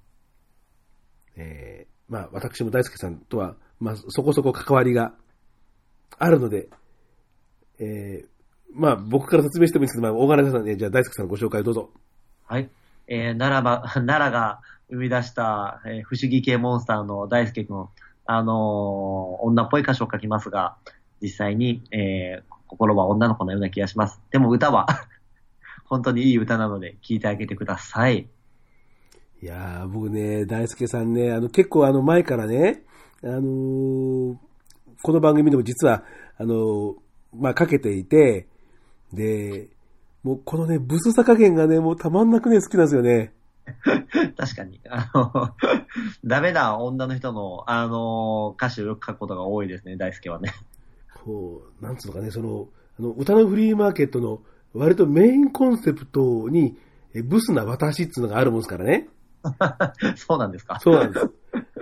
[1.37, 5.13] えーまあ、私も大輔さんとは、まあ、そこそこ関わりが
[6.19, 6.69] あるので、
[7.79, 8.29] えー
[8.75, 11.91] まあ、僕から説明してもいいですけど、まあ、大金さんね、じゃあ大輔さんご紹介どうぞ。
[12.47, 12.71] はい。
[13.07, 17.89] えー、奈良ば、 奈良が生み出した、えー不思議系モンスターの大輔くん、
[18.27, 20.77] あのー女っぽい歌詞を書きますが、
[21.21, 24.21] 実際に、えー心は女の子のような気がします。
[24.31, 24.87] でも歌は、
[25.87, 28.29] 本当にいい歌なので、聴いてあげてください。
[29.43, 32.83] いやー、僕ね、大輔さんね、あの、結構あの、前からね、
[33.23, 34.37] あのー
[35.03, 36.03] この番組でも実は、
[36.39, 36.95] あのー
[37.35, 38.49] まあ、かけていて、
[39.13, 39.69] で、
[40.23, 43.33] もうこのね、ブスさ加減がね、もうたまんなくね、好きなんですよね。
[44.37, 44.81] 確かに。
[44.89, 45.51] あの、
[46.25, 50.53] ダメな女の人の、あの、歌詞をよく書くことが多いですね、大輔はね。
[51.25, 54.41] こう、なんつうのかね、その、あの、歌のフリーマーケットの
[54.75, 56.77] 割とメインコンセプトに、
[57.15, 59.09] えブスな私っていうのがあるもんですからね。
[60.17, 61.31] そうなんですかそうなんです。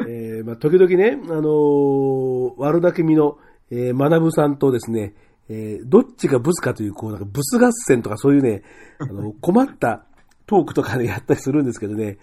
[0.06, 3.38] えーまあ、時々ね、あのー悪巧みの、
[3.70, 5.14] えー、学さんとですね、
[5.48, 8.62] えーどっちがブスかという、こう、なんかブス合戦とかそういうね、
[8.98, 10.04] あの、困った
[10.46, 12.18] トークとかね、やったりするんですけどね、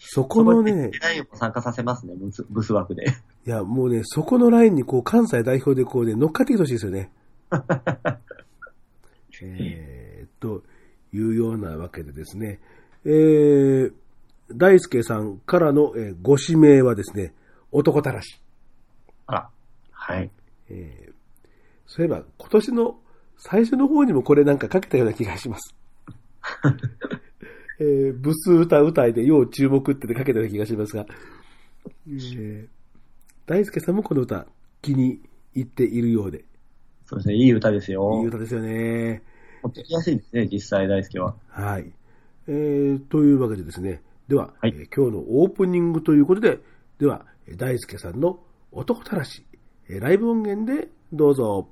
[0.00, 3.04] そこのね、世代を参加させますね、ブスブス枠で。
[3.46, 7.10] いや、もうね、そこのラインにこう、関西代表でこうね、乗っかってきてほしいですよね。
[9.40, 10.64] えー、と
[11.12, 12.60] いうようなわけでですね、
[13.04, 13.92] えー、
[14.52, 17.32] 大輔さんからの、えーご指名はですね、
[17.70, 18.40] 男たらし。
[19.26, 19.50] あら。
[19.92, 20.30] はい。
[20.70, 21.08] えー
[21.88, 22.98] そういえば、今年の
[23.38, 25.74] 最初の方にもこれなんかかけたような気がします。
[27.80, 31.06] えー、ブス歌歌いで要注目ってかけたような気がしますが、
[32.06, 32.68] えー
[33.46, 34.46] 大輔さんもこの歌
[34.82, 35.22] 気に
[35.54, 36.44] 入っているようで、
[37.06, 38.20] そうですね、いい歌ですよ。
[38.20, 39.22] いい歌ですよね。
[39.62, 41.34] 持ってきやすいですね、実際大輔は。
[41.48, 41.90] はい。
[42.46, 46.58] えー、というわけでですね、では、はいえー今日のオープニングということで、
[46.98, 48.38] では、えー大輔さんの
[48.70, 49.46] 男たらし、
[49.88, 51.68] えーライブ音源でどうぞ。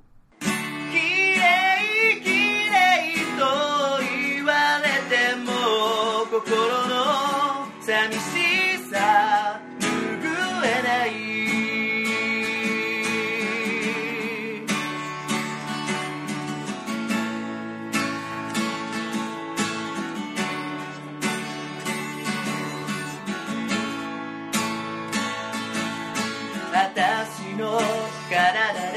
[28.37, 28.96] 体で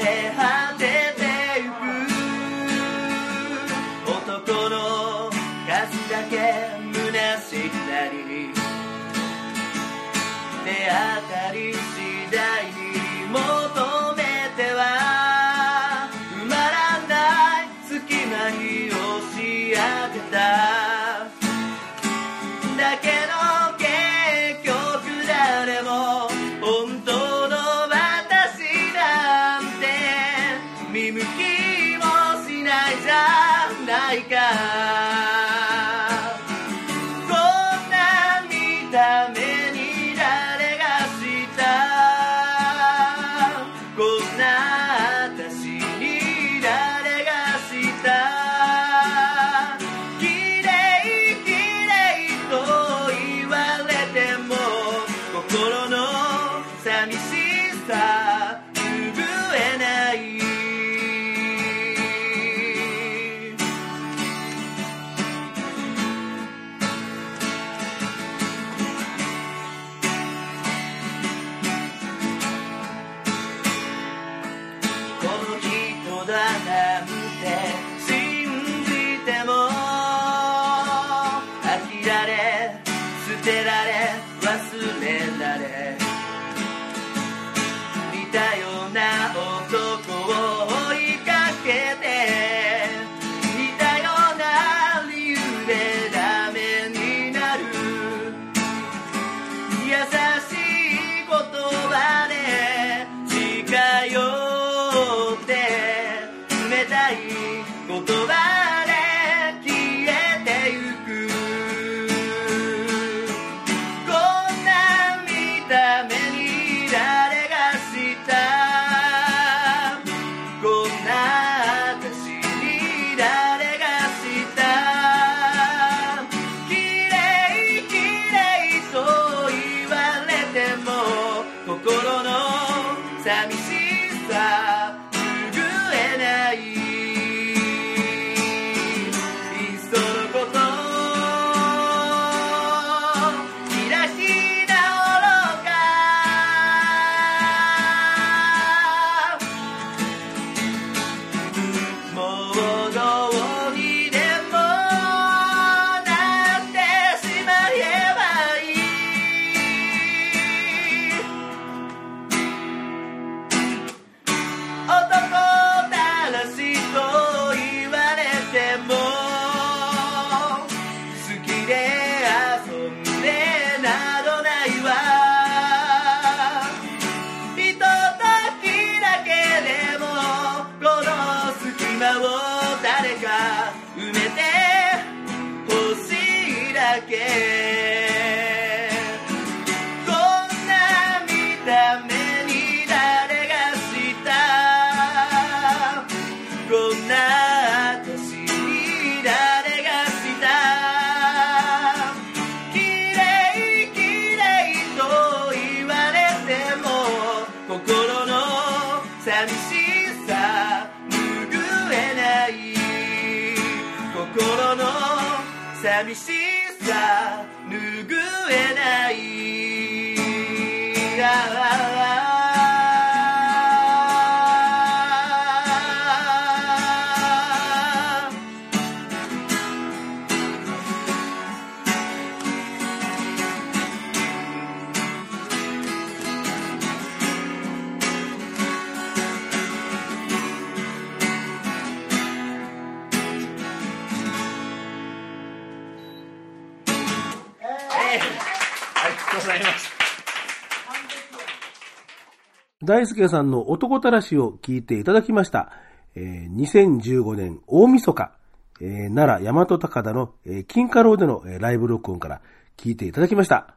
[253.01, 255.71] 大輔さんの男たらしを聞いていただきました。
[256.13, 258.31] えー2015年大晦日、
[258.79, 262.41] えー奈良大和高田の、えー金華楼での、えーライブ録音から
[262.77, 263.75] 聞いていただきました。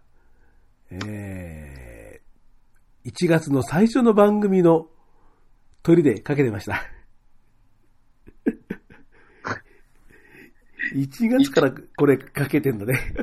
[0.91, 4.89] えー1月の最初の番組の
[5.83, 6.83] 鳥でかけてました。
[10.95, 13.01] 1月からこれかけてんだね。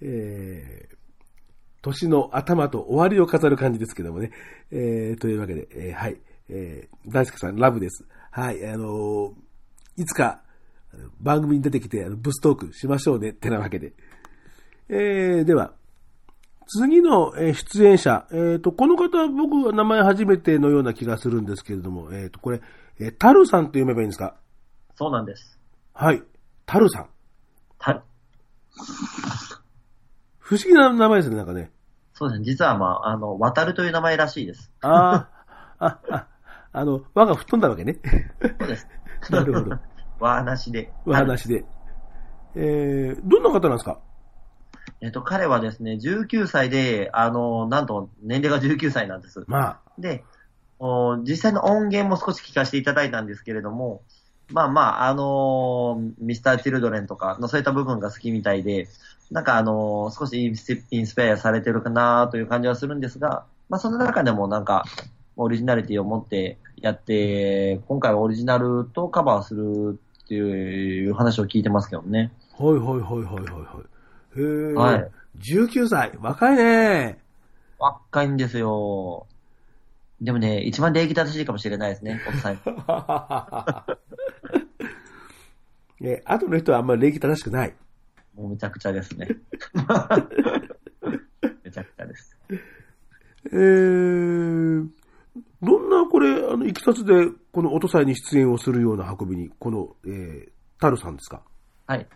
[0.00, 0.69] えー
[1.82, 4.32] 年の頭と終わりを飾る感じですけどもね。
[4.70, 6.20] えー、というわけで、えーはい。
[6.48, 8.04] えー、大輔さん、ラブです。
[8.30, 8.66] はい。
[8.66, 9.32] あのー
[9.96, 10.42] いつか、
[11.20, 13.92] 番組に出てきて、あのブストークしましょうね、ってなわけで。
[14.88, 15.72] えー、では、
[16.66, 22.60] 次のえー出演者、えっ、と、この方は僕は名前初めてのような気がするんですけれども、えっ、と、これ、
[22.98, 24.36] えー、タルさんと読めばいいんですか？
[24.94, 25.58] そうなんです。
[25.94, 26.22] はい。
[26.66, 27.08] タルさん。
[27.78, 28.04] た
[30.50, 31.70] 不思議な名前ですね、なんかね。
[32.12, 32.44] そうですね。
[32.44, 34.72] 実は、まあ、あの、渡るという名前らしいです。
[34.80, 35.28] あ
[35.78, 36.26] あ、あ、あ、
[36.72, 38.00] あの、輪が吹っ飛んだわけね。
[38.58, 38.88] そうです。
[39.30, 39.78] なるほど。
[40.18, 40.92] わ話で。
[41.06, 41.64] お話で。
[42.56, 44.00] えー、どんな方なんですか？
[45.00, 49.44] えっと、彼はですね、19歳で、あの、なんと、年齢が19歳なんです。
[49.46, 50.24] まあ、で、
[50.80, 54.02] お実際の音源も少し聞かせていただいたんですけれども、
[54.50, 58.88] まあまあ、あのーミスター・チルドレンとかのそういった部分が好きみたいで、
[59.30, 64.84] なんかあのー少しインスインスパイアされてるかなという感じはするんですが、まあその中でもなんか、
[65.36, 72.32] オリジナリティを持ってやって、今回はオリジナルとカバーするっていう話を聞いてますけどね。
[72.58, 73.82] はいはいはいはいはいは
[74.36, 74.40] い。
[74.40, 74.72] へー。
[74.74, 75.10] はい。
[75.38, 76.12] 19歳。
[76.20, 77.18] 若いね。
[77.78, 79.26] 若いんですよ。
[80.20, 82.60] でもね、一番礼儀正しいかもしれないですね、おっさん。
[86.02, 87.74] え、 後の人はあんまり礼儀正しくない。
[88.34, 89.28] もうめちゃくちゃですね。
[91.64, 92.36] めちゃくちゃです。
[93.46, 94.88] えー、
[95.62, 101.42] どんなこれ、あの、いきさつで、この音祭に出演をするような運びに、この、えー、タルさんですか？
[101.86, 102.06] はい。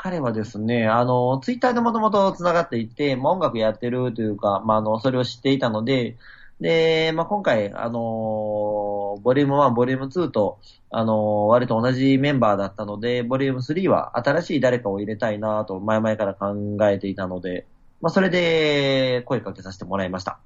[0.00, 6.16] 彼はですね、あの、ツイッターでもともと繋がっていて、まあ、音楽やってるというか、まあ、あの、それを知っていたので、
[6.60, 16.54] で、まあ、今回、あの、ボリューム1、ボリューム2と、あの、割と同じメンバーだったので、ボリューム3は新しい誰かを入れたいなと、前々から考
[16.88, 17.66] えていたので、
[18.00, 20.38] まあ、それで声かけさせてもらいました。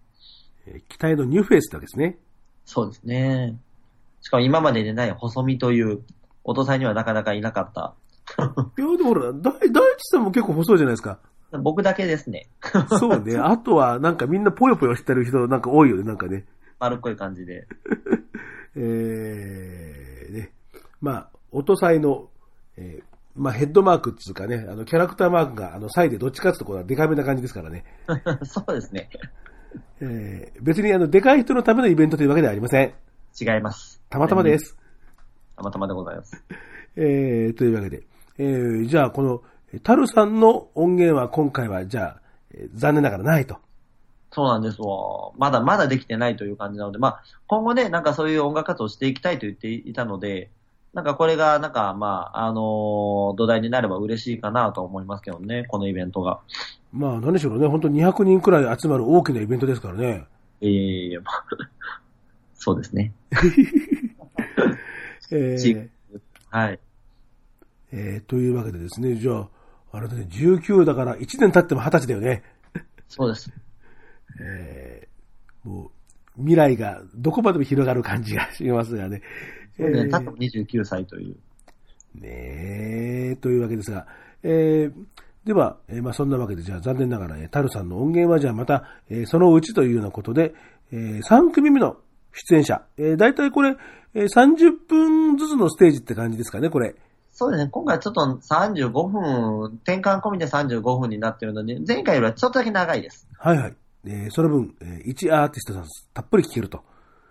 [0.67, 2.17] えー期待のニューフェイスですね。
[2.65, 3.59] そうですね。
[4.23, 6.01] しかも今まででない細身という、
[6.43, 7.93] 音祭にはなかなかいなかった。
[8.79, 11.19] いや、でもほら、大、大地さんも結構細いじゃないですか。
[11.63, 12.49] 僕だけですね。
[12.99, 13.37] そうね。
[13.43, 16.47] あとは、なんかみんなぽよぽよしてる人なんか多いよね、なんかね。
[16.79, 17.67] 丸っこい感じで。
[18.75, 20.53] えー、ね。
[21.01, 22.31] まあ、音祭の、
[22.77, 27.85] えーまあ、ヘッドマークっていうかね、あの、キャラクターマークが、あの、サイでどっちかっていうところはデカめな感じですからね。
[28.45, 29.09] そうですね。
[30.01, 32.93] えー、別にあの、でかい人のためのイベントというわけではありません。
[33.41, 34.03] 違います。
[34.11, 34.77] たまたまです。
[35.57, 36.45] たまたまでございます。
[36.97, 38.03] えー、というわけで。
[38.43, 39.43] えー、じゃあ、この、
[39.85, 42.21] タルさんの音源は今回は、じゃあ、
[42.55, 43.57] えー残念ながらないと。
[44.33, 45.31] そうなんですわ。
[45.37, 50.51] まだまだできてないという感じなので、まあ、今後ね、なんかそういう音楽活動をしていきたいと言っていたので、
[50.93, 56.41] なんかこれが、なんか、まあ、あのー土台になれば嬉しいかなと思いますけどね、このイベントが。
[56.93, 57.67] まあ、何でしょうね。
[57.69, 60.27] 本当に200人くらい集まる大きなイベントですからね。
[60.61, 61.45] ええまあ
[62.55, 63.13] そうですね。
[65.33, 65.89] えちー
[66.51, 66.79] はい。
[67.93, 69.49] えーというわけでですね、じゃあ、
[69.93, 72.43] あれだね、19だから1年経っても20歳だよね。
[73.09, 73.51] そうです。
[74.41, 75.91] えーもう、
[76.39, 79.23] 未来がどこまでも広がる感じがしますがね。
[79.77, 81.37] そうね、えーたった29歳という。
[82.21, 84.07] ねえ、というわけですが、
[84.43, 84.93] えー
[85.45, 90.55] では、えーまあそんなわけで、じゃあ残念ながら、ね、タルさんの音源はじゃあまた、えーそのうちというようなことで、
[90.93, 91.97] えー3組目の
[92.33, 93.77] 出演者、えー、大体これ、
[94.15, 96.95] えー30分ずつのステージって感じですかね、これ。
[97.33, 103.27] そうですね、今回ちょっと35分、転換込みで35分になってるので、前回よりはちょっとだけ長いです。
[103.39, 103.77] はいはい。
[104.05, 106.85] えーその分、えー1アーティストさんたっぷり聴けると。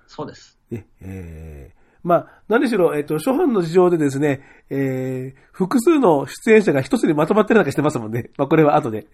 [0.07, 0.57] そうです。
[0.71, 4.41] ね、えーまあ、何しろ、えっ、と、初版の事情でですね、
[4.71, 8.31] えー複数の出演者が一つにまとまってるなんかしてますもんね。
[8.37, 9.07] まあ、これは後で。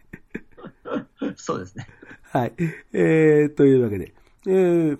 [1.35, 1.87] そうですね。
[2.31, 2.53] はい。
[2.93, 4.13] えー、というわけで。
[4.47, 4.97] えー、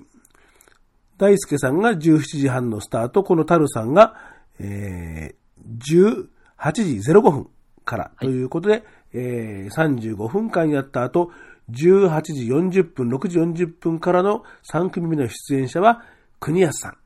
[1.18, 4.16] 大輔さんが17時半のスタート、このタルさんが、
[4.60, 6.28] えー、18
[6.74, 7.50] 時05分
[7.86, 11.32] からということで、えー、35分間やった後、
[11.72, 16.04] 18時40分、6時40分からの3組目の出演者は、
[16.40, 16.98] 国安さん。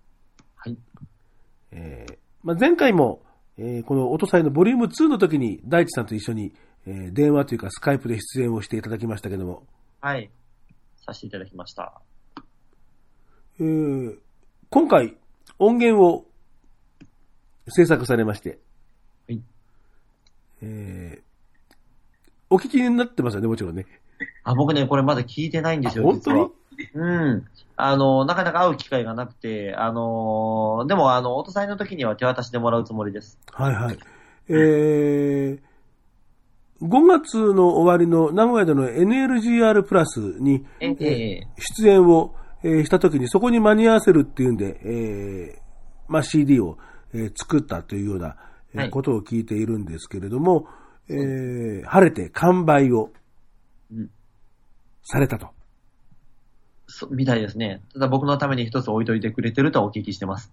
[0.55, 0.77] はい。
[1.71, 3.23] えーまあ、前回も、
[3.57, 6.53] えーこの音祭のボリューム2の時に大地さんと一緒に、
[6.85, 9.63] えー電話というかスカイプで出演をしていただきましたけども、
[9.99, 10.29] はい。
[11.05, 12.01] させていただきました。
[13.59, 14.17] えー
[14.69, 15.17] 今回
[15.59, 16.25] 音源を
[17.71, 18.59] 制作されまして、
[19.27, 19.41] はい。
[20.61, 21.31] えー
[22.53, 23.85] お聞きになってますよね、もちろんね。
[24.43, 26.47] あ、僕ね、これまだ聞いてないんですよ、あ本当に？
[26.95, 27.45] うん。
[27.77, 33.39] あの、なかなか会う機会がなくて、あの、でも、あの、音祭の時には手渡しでもらうつもりです。
[33.53, 33.97] はいはい。
[34.49, 35.59] えー
[36.81, 41.41] 5月の終わりの名古屋での NLGR プラスに、えええ
[41.77, 45.61] 出演を、えーした時にそこに間に合わせるっていうんで、えー
[46.07, 46.77] まあ、CD を、
[47.13, 48.35] えー作ったというような、
[48.73, 50.67] えことを聞いているんですけれども、
[51.09, 53.11] えー晴れて完売を
[53.91, 54.09] うん
[55.03, 55.49] されたと。
[56.87, 57.81] そみたいですね。
[57.93, 60.49] ただ僕のために一つ置いといてくれてるとはお聞きしてます。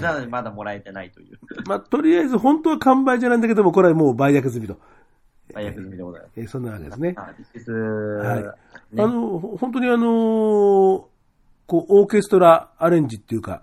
[0.00, 1.38] なのでまだもらえてないという。
[1.66, 4.78] まあ、とりあえず本当は完売じゃないんだけども、これはもう売約済みと。
[5.52, 6.32] 最悪済みでございます。
[6.36, 7.14] えーそんなわけですね。
[7.16, 7.72] あ、です。
[7.72, 11.04] はいねあの、ほ本当にあのー
[11.66, 13.62] こう、オーケストラアレンジっていうか、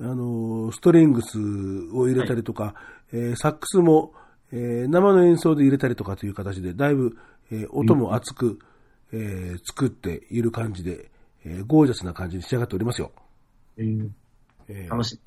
[0.00, 1.38] あのーストリングス
[1.94, 2.74] を入れたりとか、
[3.12, 4.12] えーサックスも、
[4.52, 7.16] えー生の演奏で入れたりとかという形で、だいぶ、
[7.50, 8.58] えー音も厚く、
[9.12, 11.10] えー作っている感じで、
[11.44, 13.10] えーゴージャスな感じに仕上がっておりますよ。
[13.78, 14.14] うん
[14.68, 15.20] えー楽しい。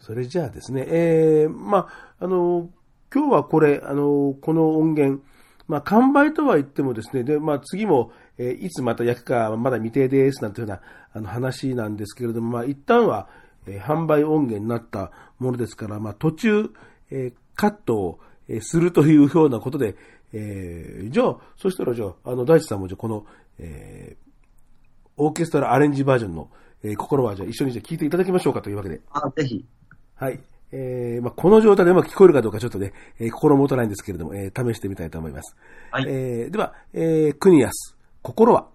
[0.00, 1.88] それじゃあですね、えー、ま
[2.18, 2.68] あ、あの、
[3.12, 5.22] 今日はこれ、あの、この音源、
[5.68, 10.82] まあ、完売とは言ってもですね、で、まあ、次も、えーいつまた焼くか、まだ未定です、なんていうような、
[11.14, 13.28] あの、話なんですけれども、まあ、一旦は、
[13.66, 16.70] えー販売音源になったものですから、まあ、途中、
[17.10, 19.96] えーカットを、えーするというようなことで、
[20.32, 23.26] えーじゃあ、そしたらじゃあ、あの、大地さんもじゃあ、この、
[23.58, 24.26] えー
[25.18, 26.50] オーケストラアレンジバージョンの、
[26.82, 29.00] えー心はじゃあ一緒にじゃあ聞いていただきましょうかというわけで。
[29.10, 29.64] あ、ぜひ。
[30.16, 30.38] はい。
[30.72, 35.56] えー、まあ、この状態でうまく聞こえるかどうかちょっとね、えー心もたないんですけれども、えー試してみたいと思います。
[35.90, 38.68] はいえー、では、えー、クニアス、心は？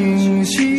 [0.00, 0.77] 安心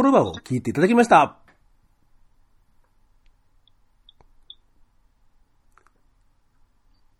[0.00, 1.36] 心場を聞いていただきました。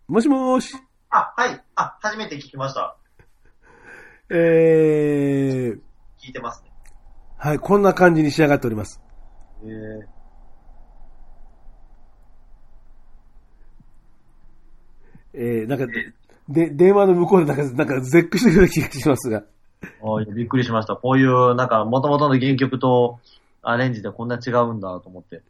[0.08, 0.74] もしもーし。
[1.10, 1.62] あ、はい。
[1.74, 2.96] あ、初めて聞きました。
[4.32, 5.80] えー、
[6.18, 6.70] 聞いてますね。
[7.36, 8.98] はい、こんな感じに仕上がっております。
[9.62, 10.06] えー、
[15.34, 15.86] えー、なんか、
[16.48, 19.44] で、電話の向こうでなんか、なんか絶句してるような気がしますが。
[20.34, 20.96] びっくりしました。
[20.96, 23.18] こういう、なんか、元々の原曲と
[23.62, 25.42] アレンジでこんな違うんだと思って。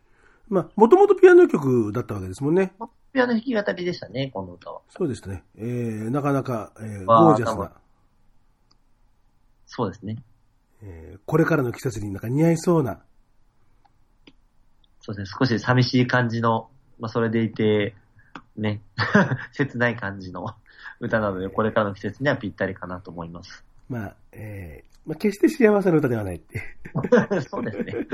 [0.49, 2.72] まあ、もともとピアノ曲だったわけですもんね。
[3.12, 4.81] ピアノ弾き語りでしたね、この歌は。
[4.89, 5.45] そうでしたね。
[5.57, 7.72] えー、なかなか、えー、ゴージャスな、
[9.66, 10.16] そうですね。
[10.83, 13.01] えー、これからの季節になんか似合いそうな、
[15.01, 15.39] そうですね。
[15.39, 16.68] 少し寂しい感じの、
[16.99, 17.95] まあ、それでいて、
[18.57, 18.83] ね、
[19.53, 20.55] 切ない感じの
[20.99, 23.64] 歌なので、これからの季節にはぴったりかなと思います。
[23.91, 26.62] まあ、えー、まあ、決して幸せな歌ではないって。
[27.51, 28.07] そうですね。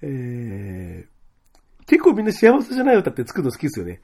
[0.00, 4.00] えー、結構みんな幸せじゃない歌って作るの好きですよね。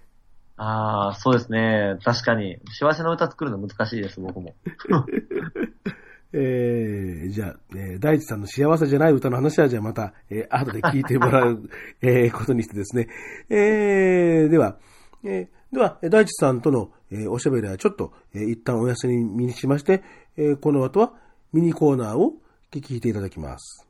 [0.56, 1.96] ああ、そうですね。
[2.04, 2.58] 確かに。
[2.78, 4.54] 幸せな歌作るの難しいです、僕も。
[6.36, 11.70] えー、じゃあ、えー大地さんの幸せじゃない歌の話は、じゃあまた、えー、後で聞いてもらう、
[12.02, 13.08] えーことにしてですね。
[13.48, 14.78] えー、では、
[15.24, 20.02] えーでは、えー大地さんとの、えーおしゃべりはちょっと、えー一旦お休みにしまして、
[20.36, 21.12] えーこの後は
[21.52, 22.32] ミニコーナーを
[22.72, 23.86] 聞いていただきます。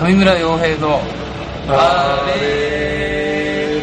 [0.00, 1.00] 上村洋平の
[1.68, 3.82] バレ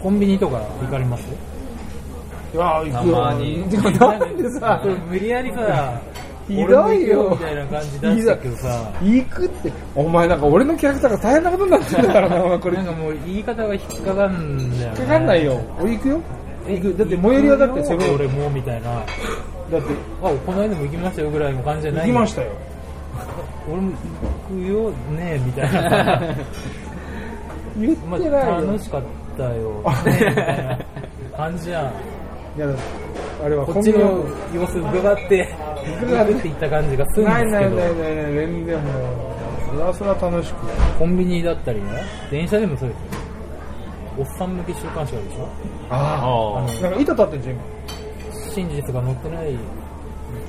[0.00, 1.28] コンビニとか行かれます？
[2.54, 6.00] いやーたまにでもなんでさ、無理やりさ、
[6.48, 12.76] ひどいよみたいな感じ出したけどさ、行くって、お前なんか俺のキャラクターが大変なことになってんだからな、お前これ。
[12.78, 14.96] なんかもう言い方が引っかかんだよ、ね。
[14.98, 15.60] かかんないよ。
[15.80, 16.20] 俺行くよ。
[16.68, 16.96] 行く。
[16.98, 18.14] だって最寄りはだってセブン。
[18.14, 18.88] 俺もうみたいな。
[18.90, 19.06] だって、
[20.22, 22.48] あ、この間も行きましたよぐらいの感じじゃない行きましたよ。
[23.70, 23.92] 俺も
[24.50, 26.20] 行くよねみたいな。
[27.78, 28.66] 言っまてないあ、よ。
[28.66, 29.02] 楽しかっ
[29.36, 29.50] たよ。
[29.50, 29.54] ね
[30.28, 30.78] みたいな
[31.36, 31.92] 感じじゃん。
[32.56, 32.66] いや、
[33.44, 33.98] あれはこっちの
[34.54, 35.48] 様子伺って、
[36.02, 38.94] 伺っていった感じがするんないですけど、ないないないない、全然もう、
[39.70, 40.56] それはそれは楽しく。
[40.98, 41.88] コンビニだったりね、
[42.30, 43.04] 電車でもそうですよ。
[44.18, 45.48] おっさん向け週刊誌あるでしょ？
[45.88, 46.82] ああ。
[46.82, 47.62] なんか板立ってんじゃん、今。
[48.52, 49.56] 真実が載ってない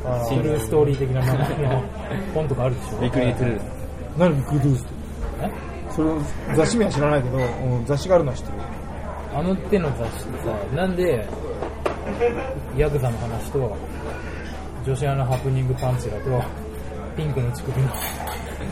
[0.06, 1.84] あトゥルーストーリー的な名前の
[2.36, 3.02] 本とかあるでしょ？
[3.02, 3.62] ビクリートゥルー
[4.18, 4.90] 何ビッグドゥースって？
[5.44, 5.50] え？
[5.90, 6.10] それ
[6.56, 8.58] 雑誌名は知らないけど、うん雑誌があるのは知ってる。
[9.36, 11.26] あの手の雑誌ってさ、なんで、
[12.78, 13.78] ヤクザの話と、
[14.86, 16.44] 女子アナハプニングパンチだと、
[17.16, 17.90] ピンクの乳首の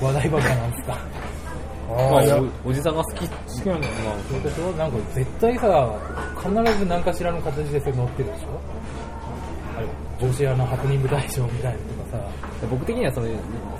[0.02, 0.98] 話題ばっかなんですか。
[2.12, 3.28] まあいや、好おおじさんが好き。
[3.28, 3.30] き
[3.70, 3.94] なんだよ。
[4.30, 5.94] そういうことなんか絶対さ、
[6.38, 8.48] 必ず何かしらの形でそれ載ってるでしょ。
[10.20, 11.84] 女子アナハプニング大賞みたいなと
[12.16, 12.24] かさ、
[12.70, 13.28] 僕的にはその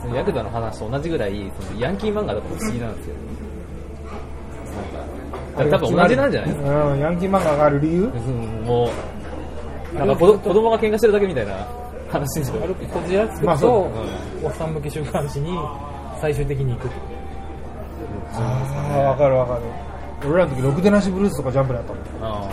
[0.02, 3.16] そのヤクザの話と同じぐらいそのヤンキー漫画だと不思議なんですよ。
[5.56, 6.86] なんか多分同じなんじゃないですか。
[6.88, 8.04] うん、ヤンキー漫画がある理由？
[8.06, 8.90] うんもう
[9.94, 11.68] なんか子ど子供が喧嘩してるだけみたいな
[12.10, 13.92] 話じゃ軽くこじらつくまあそと、
[14.44, 15.58] おっさん向け週刊誌に
[16.20, 17.02] 最終的に行くってこ
[18.34, 19.62] ああ、わかるわかる。
[20.30, 22.04] 俺らの時、ろくでなしブルースとかジャンプでやったもん。
[22.22, 22.50] あ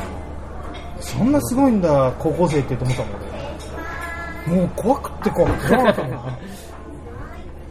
[1.00, 3.12] そんなすごいんだ、高校生ってと思ったもん
[4.48, 4.56] 俺。
[4.58, 6.12] もう怖くって怖くてしょうがなかったもん。
[6.12, 6.18] と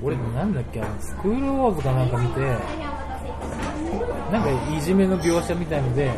[0.03, 2.39] 俺なんだっけあのスクールウォーズかなんか見て
[4.31, 6.11] なんかいじめの描写みたいので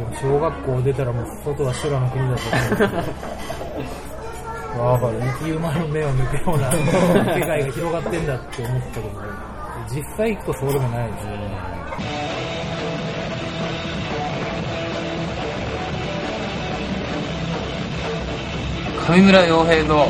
[0.00, 2.42] や小学校出たらもう外は修羅の国だと
[4.80, 5.18] わかる。
[5.20, 9.08] 生き馬の目を抜くような世界が広がってんだって思ったけど
[9.88, 11.66] 実際行くとそうでもないですよね
[19.08, 20.08] 上村洋平の、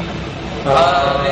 [0.64, 1.22] あ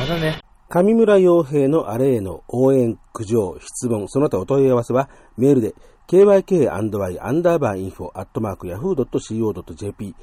[0.00, 0.40] またね
[0.70, 5.74] 上村洋平のあれへの応援、苦情、質問、その他お問い合わせはメールで
[6.08, 10.14] kyk-y アンダーバーインフォアットマーク yahoo.co.jp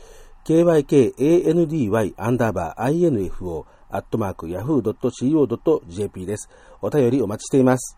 [0.46, 6.50] kykandy アンダーバー info アットマーク yahoo.co.jp です。
[6.82, 7.98] お便りお待ちしています。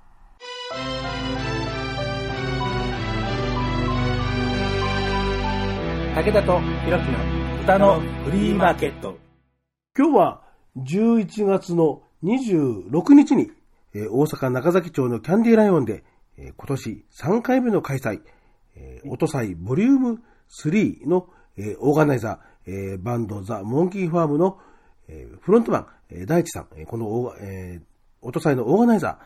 [6.16, 9.18] 武田とひろきの歌のフリーマーケット
[9.98, 10.42] 今日は
[10.78, 13.52] 11月の26日に、
[13.94, 16.04] えー大阪中崎町のキャンディーライオンで、
[16.42, 18.22] え今年3回目の開催、
[18.76, 24.58] えー、音祭ボリューム3の、えオーガナイザー、えバンドザ・モンキーファームの、
[25.08, 27.92] えフロントマン、え大地さん、えこのオーガ、えー
[28.24, 29.18] 音祭のオーガナイザ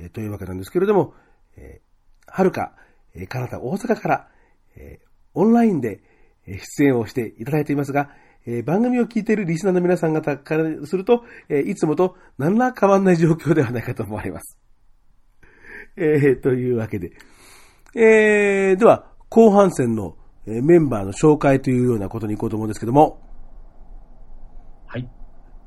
[0.00, 1.14] ー、えというわけなんですけれども、
[1.56, 1.80] え
[2.26, 2.72] はるか、
[3.14, 4.28] えー、カナダ、大阪から、
[4.76, 5.00] え
[5.34, 6.00] オンラインで
[6.46, 8.10] 出演をしていただいていますが、
[8.46, 14.57] え番組を聞いているリスナーの皆さん方からすると、えいつもと何ら変わらない状況ではないかと思われます。
[16.00, 17.12] えーというわけで。
[17.94, 23.20] えーでは、後半戦のえーメンバーの紹介というようなことに行こうと思うんですけども、
[24.86, 25.08] はい。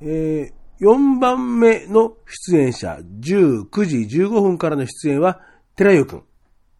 [0.02, 5.42] え4番目の出演者、19時15分からの出演は、
[5.76, 6.24] 寺優くん。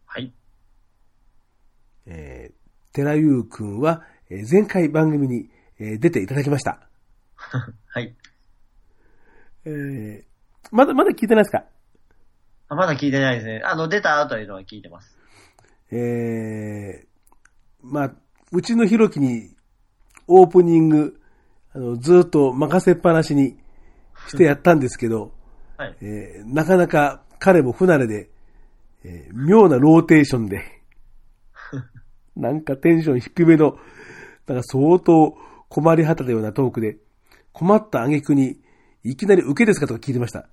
[0.06, 0.32] はい。
[2.06, 5.48] えー、寺優くんは、えー前回番組に、
[5.78, 6.88] えー出ていただきました。
[7.36, 8.16] はい。
[9.64, 10.24] えー
[10.72, 11.64] まだ、まだ聞いてないですか？
[12.72, 13.60] あまだ聞いてないですね。
[13.66, 15.18] あの、出たというのは聞いてます。
[15.90, 17.06] えー、
[17.82, 18.12] まあ、
[18.50, 19.50] うちのひろきに
[20.26, 21.20] オープニング、
[21.74, 23.58] あの、ずっと任せっぱなしに
[24.26, 25.34] してやったんですけど、
[25.76, 25.96] はい。
[26.00, 28.30] えーなかなか彼も不慣れで、
[29.04, 30.62] えー妙なローテーションで、
[32.34, 33.76] なんかテンション低めの、
[34.46, 35.36] なんか相当
[35.68, 36.96] 困り果てたようなトークで、
[37.52, 38.62] 困った挙句に、
[39.04, 40.48] いきなり受けですかとか聞いてました。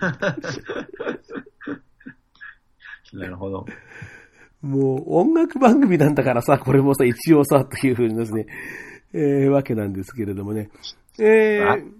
[3.12, 3.66] なるほど。
[4.62, 8.46] もう音楽番組なんだからさ、これもさ、一応さ、というふうにですね、
[9.12, 10.70] えー、わけなんですけれどもね。
[11.18, 11.90] えー、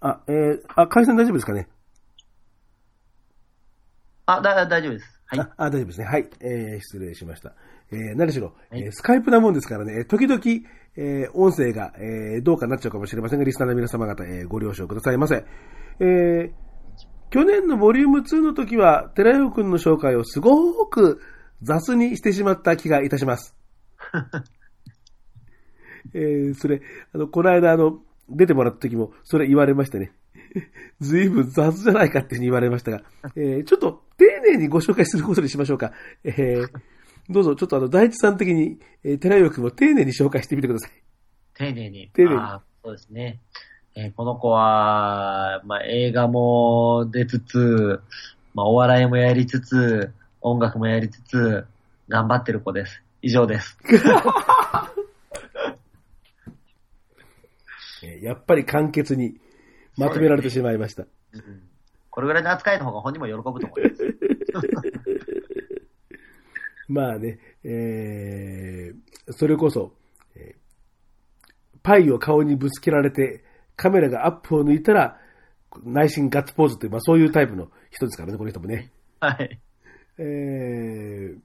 [0.00, 1.68] あ、えー、あ、回線大丈夫ですかね？
[4.26, 5.20] あ、だ、大丈夫です。
[5.26, 5.40] はい。
[5.40, 6.06] あ、あ大丈夫ですね。
[6.06, 6.30] はい。
[6.40, 7.54] えー、失礼しました。
[7.90, 10.40] えー、何しろ、えースカイプなもんですからね、時々、
[10.96, 15.44] えー、音声が、えー、どうかなっちゃうかもしれませんが、リスナーの皆様方、えー、ご了承くださいませ。
[16.00, 16.52] えー、
[17.30, 21.20] 去年のボリューム2の時は、寺代くんの紹介をすごく
[21.62, 23.54] 雑にしてしまった気がいたします。
[26.14, 26.80] えー、それ、
[27.12, 30.12] あの、この間、あの、出てもらった時も、それ言われましてね。
[31.00, 33.02] ずいぶん雑じゃないかっていうふうに言われましたが、
[33.36, 35.92] えー、ちょっと丁寧にご紹介することにしましょうか。
[36.24, 36.68] えー、
[37.28, 40.90] どうぞ、ちょっとあの、大地さん的に、えー、寺代くんを丁寧に紹介してみてください。
[41.54, 42.10] 丁寧に。
[42.12, 42.40] 丁寧に
[42.82, 43.40] そうですね。
[43.96, 48.00] えーこの子は、まあ、映画も出つつ、
[48.54, 51.66] まあ、お笑いもやりつつ、音楽もやりつつ、
[52.08, 53.02] 頑張ってる子です。
[53.22, 53.76] 以上です。
[58.02, 59.36] えーやっぱり簡潔に
[59.96, 61.04] まとめられてしまいました。
[61.32, 61.62] うん
[62.12, 64.16] これぐらいの扱いの方が本人も喜ぶと思います。
[66.88, 69.94] まあね、えー、それこそ、
[70.34, 70.60] えー
[71.82, 73.42] パイを顔にぶつけられて、
[73.80, 75.18] カメラがアップを抜いたら、
[75.84, 78.92] 内心ガッツポーズっていう、まあそういうタイプの人ですからね、この人もね。
[79.20, 79.58] はい。
[80.18, 81.38] えー、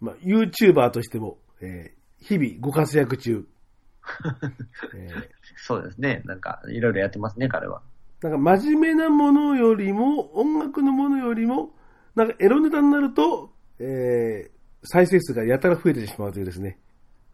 [0.00, 3.44] まあ YouTuber としても、えー日々ご活躍中。
[4.94, 6.22] えーそうですね。
[6.24, 7.82] なんか、いろいろやってますね、彼は。
[8.22, 11.74] なんか真面目なものよりも、音楽のものよりも、
[12.14, 14.50] なんかエロネタになると、えー、
[14.84, 16.78] 再生数がやたら増えてしまうというですね。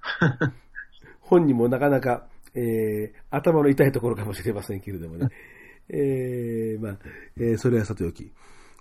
[1.21, 5.29] 本人もなかなか、えー、頭の痛いところかもしれませんけれどもね。
[5.91, 6.99] えー、まあ、
[7.39, 8.31] えー、それはさておき。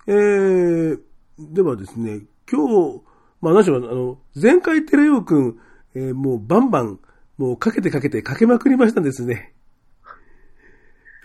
[0.07, 0.99] えー、
[1.39, 3.01] ではですね、今日、
[3.41, 5.59] まあ何しろ、あの、前回テレヨくん、
[5.95, 6.99] えーもうバンバン、
[7.37, 9.53] もうかけてかけてかけまくりましたんですね。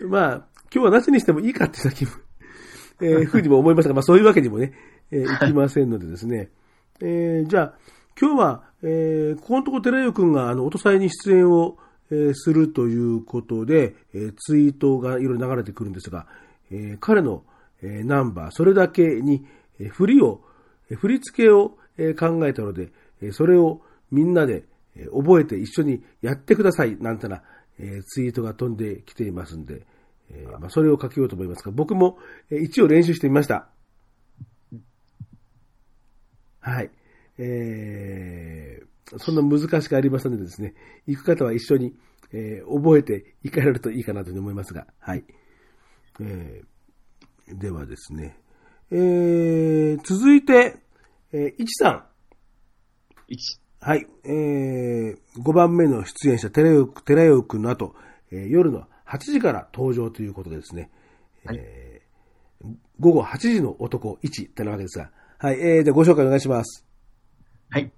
[0.01, 2.11] まあ、今日はなしにしてもいいかって先も、
[3.01, 4.73] えー、 ふうにも思いましたが、まあそういうわけにもね、
[5.11, 6.49] えーいきませんのでですね。
[7.01, 7.73] えーじゃあ、
[8.19, 11.83] 今日は、えーここのとこテレヨくんが、あの、音祭に出演を、えー
[12.33, 16.27] するということで、えツイートがいろいろ流れてくるんですが、
[16.71, 17.43] え彼の、
[17.81, 19.45] えナンバー、それだけに、
[19.79, 20.41] え振りを、
[20.95, 22.91] 振り付けを、え考えたので、
[23.21, 23.81] えそれを
[24.11, 24.63] みんなで、
[24.95, 27.41] え覚えて一緒にやってください、なんてな、
[27.79, 29.85] えツイートが飛んできていますんで、
[30.29, 32.17] えまあ、それを書けようと思いますが、僕も、
[32.49, 33.69] え一応練習してみました。
[36.59, 36.91] はい。
[37.37, 38.87] えー、
[39.17, 40.73] そんな難しくありませんのでですね、
[41.07, 41.93] 行く方は一緒に、
[42.31, 45.23] えー覚えて行かれるといいかなというふうに思いますが、はい。
[46.19, 48.37] えーではですね、
[48.89, 50.77] えー続いて、
[51.31, 52.03] えー、いちさん。
[53.29, 53.37] 1。
[53.81, 54.07] はい。
[54.23, 57.95] えー、5番目の出演者、寺ヨ寺ヨくんの後、
[58.31, 60.89] えー夜の8時から登場ということでですね、
[61.51, 62.03] えー
[62.99, 65.59] 午後8時の男1ってなわけですが、はい。
[65.59, 66.85] えー、で、ご紹介お願いします。
[67.69, 67.91] はい。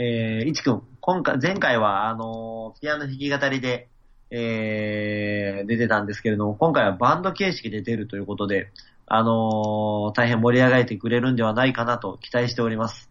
[0.00, 3.88] えー、いちくん、今回、前回は、あのーピアノ弾き語りで、
[4.30, 8.70] えー、出てたんですけれども、今回はバンド形式で出るということで、
[9.08, 13.10] あのー大変盛り上がってくれるんではないかなと期待しております。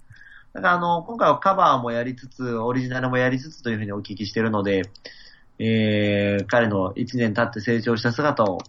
[0.53, 4.83] だから、あのー今回はカバーもやりつつ、オリジナルもやりつつというふうにお聞きしてるので、
[5.59, 8.59] えー、彼の1年経って成長した姿を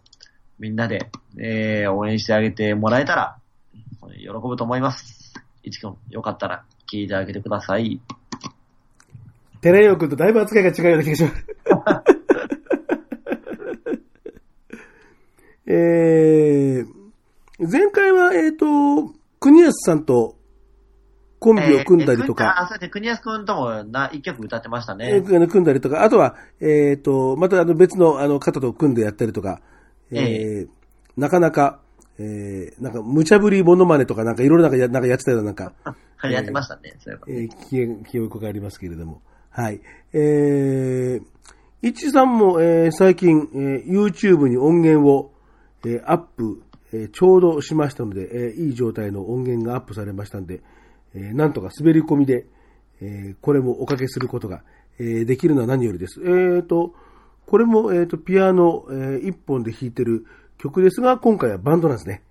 [0.58, 1.08] みんなで、
[1.38, 3.38] えー、応援してあげてもらえたら、
[4.16, 5.34] 喜ぶと思います。
[5.62, 8.00] いちくん、よかったら聞いてあげてください。
[9.60, 11.34] 寺ヨくんとだいぶ扱いが違うような気がします。
[15.70, 16.86] えー、
[17.70, 20.36] 前回は、えっ、と、国安さんと
[21.38, 25.18] コンビを組んだりとえーえーか、あ、そうですね、国安くんともな、一曲歌ってましたえね。
[25.18, 29.60] ー組んだりとか、あとは、えっ、と、またあの別のあの方と組んでやったりとか、
[30.10, 30.68] えー
[31.18, 31.80] なかなか、
[32.18, 35.72] えーなんか無茶ぶりモノマネとかなんかいろいろなんかやなんかやってたようななんか、
[36.16, 37.26] はい、やってましたね、そういえば。
[37.28, 39.22] えー記憶がありますけれども。
[39.50, 39.80] はい。
[40.12, 45.32] えー、いちさんも、えー最近、えー YouTube に音源を、
[45.84, 46.62] えーアップ、
[46.92, 50.62] えーちょうどしましたので、えーいい状態の音源がアップされましたんで、
[51.14, 52.46] えーなんとか滑り込みで、
[53.00, 54.62] えーこれもおかけすることが、
[54.98, 56.20] えーできるのは何よりです。
[56.20, 56.94] えーと、
[57.46, 60.26] これも、えーと、ピアノ、えー一本で弾いてる
[60.58, 62.22] 曲ですが、今回はバンドなんですね。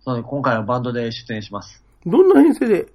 [0.00, 1.84] そうね、今回はバンドで出演します。
[2.04, 2.86] どんな編成で？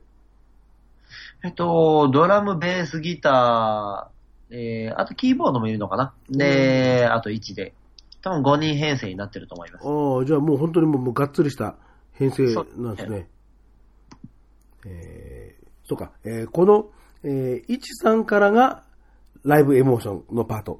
[1.43, 6.13] えっと、ドラム、ベース、ギター、えー、あとキーボードもいるのかな？
[6.29, 7.73] で、あと1で。
[8.21, 9.87] 多分5人編成になってると思います。
[9.87, 11.75] ああ、じゃあもう本当にもうもうがっつりした
[12.13, 12.43] 編成
[12.77, 13.27] なんですね。
[14.85, 16.89] えー、そうか、えーこの、
[17.23, 18.83] えー、いちさんからが
[19.43, 20.79] ライブエモーションのパート。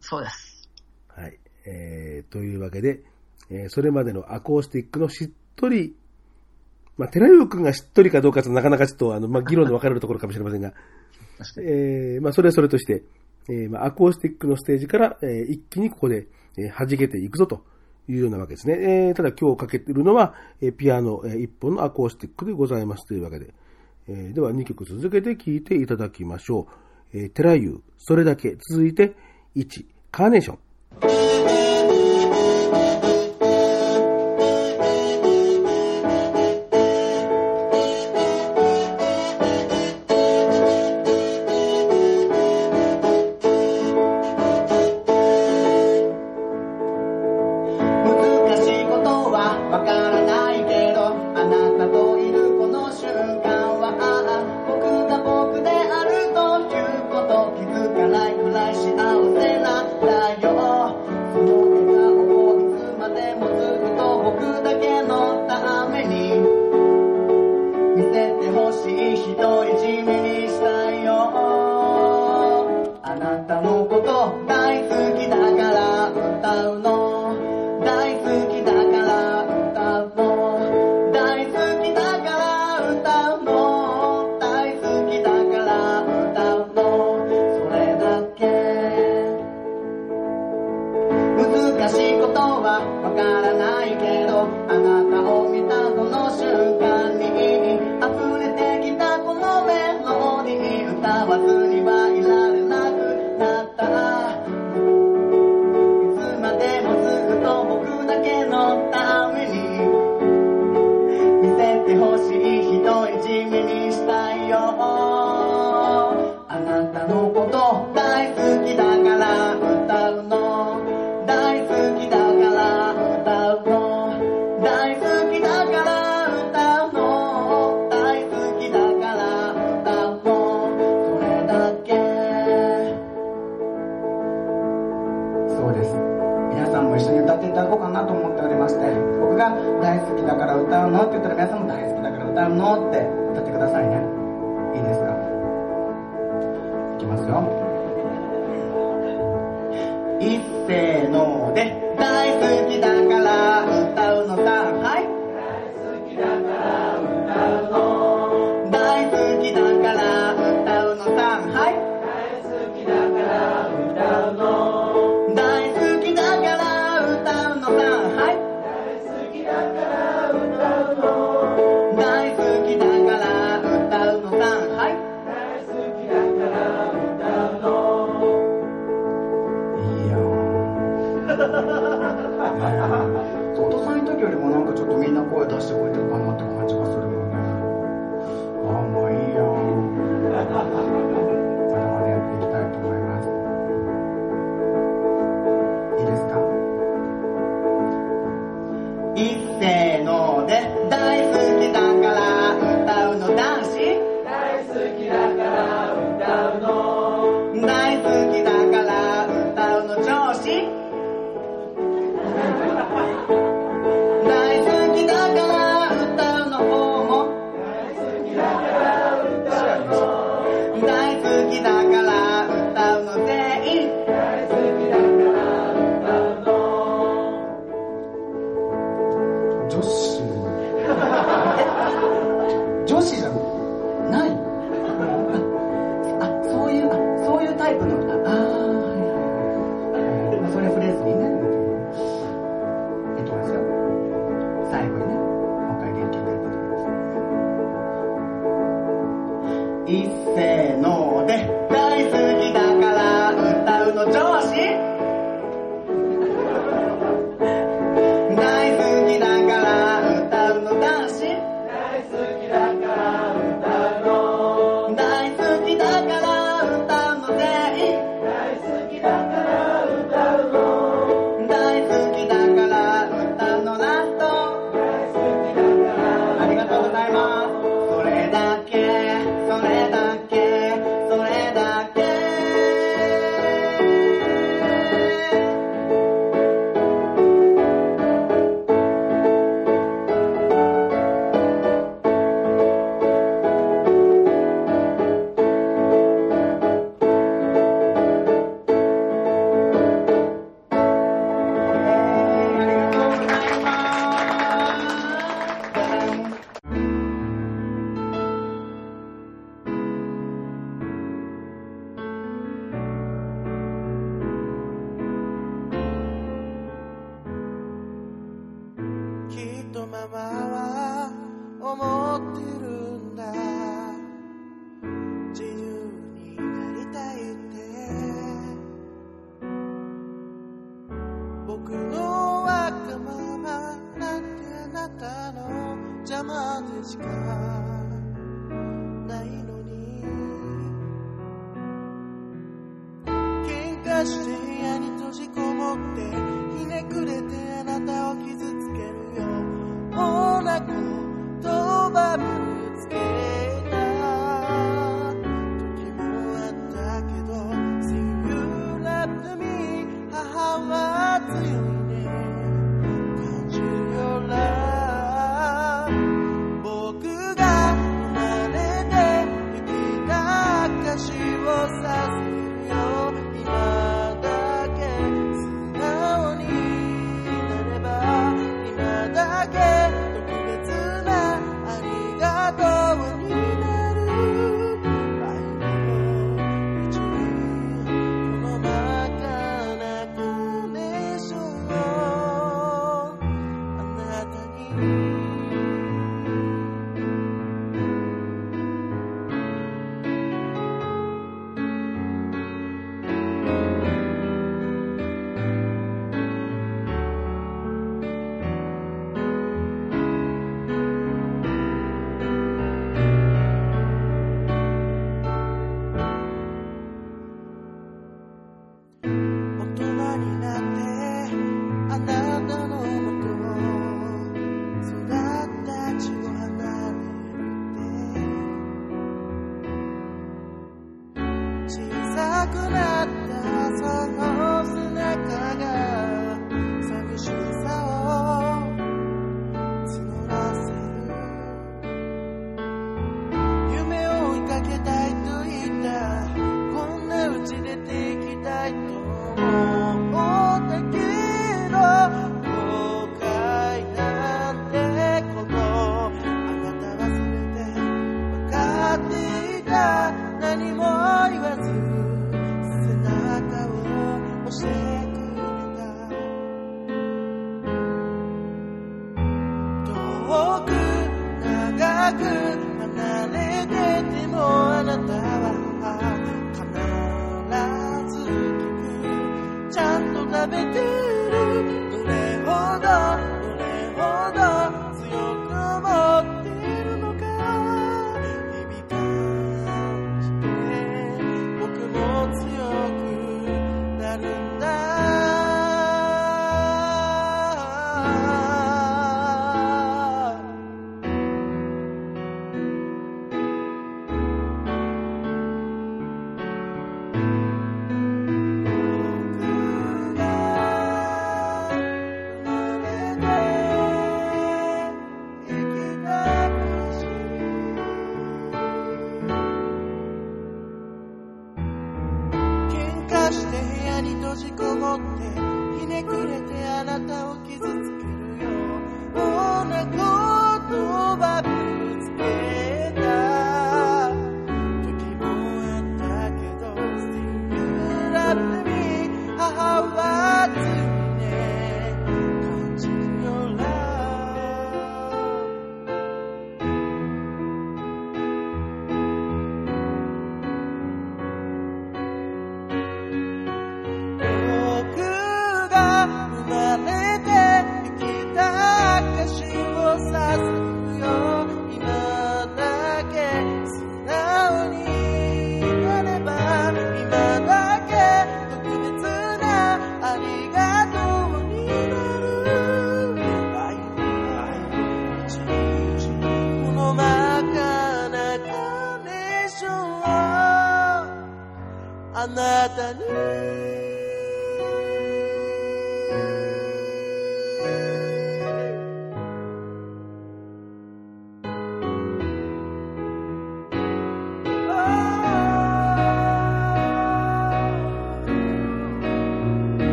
[0.00, 0.68] そうです。
[1.08, 1.38] はい。
[1.70, 3.02] えー、というわけで、
[3.50, 5.94] えーそれまでのアコースティックのしっとり、
[6.98, 10.72] まあ、寺代くんがしっとりかどうかとなかなかちょっと、あの、まあ、議論の分かれるところかもしれませんが。
[11.58, 13.02] えーまあ、それはそれとして、
[13.48, 16.26] えーまあ、アコースティックのステージから、えー一気にここで、
[16.58, 17.64] えー弾けていくぞと
[18.08, 18.74] いうようなわけですね。
[19.08, 23.54] えーただ今日かけているのは、えーピアノ、えー一本のアコースティックでございますというわけで、
[24.08, 26.90] えーでは2曲続けて聴いていただきましょう。
[27.12, 29.14] えー、テラユー、それだけ、続いて、
[29.56, 30.54] 1、カーネーショ
[31.56, 31.59] ン。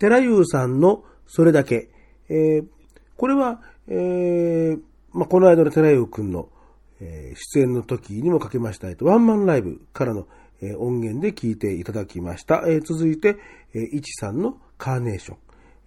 [0.00, 1.90] 寺優さんのそれだけ。
[2.28, 2.64] えー
[3.16, 4.80] これは、えー
[5.12, 6.48] まあ、この間の寺優くんの、
[7.02, 10.26] えー出演の時にもかけました、えっと、ワンマンライブからの、
[10.62, 12.64] えー音源で聞いていただきました。
[12.66, 13.36] えー続いて、
[13.74, 15.36] えー、いちさんのカーネーション。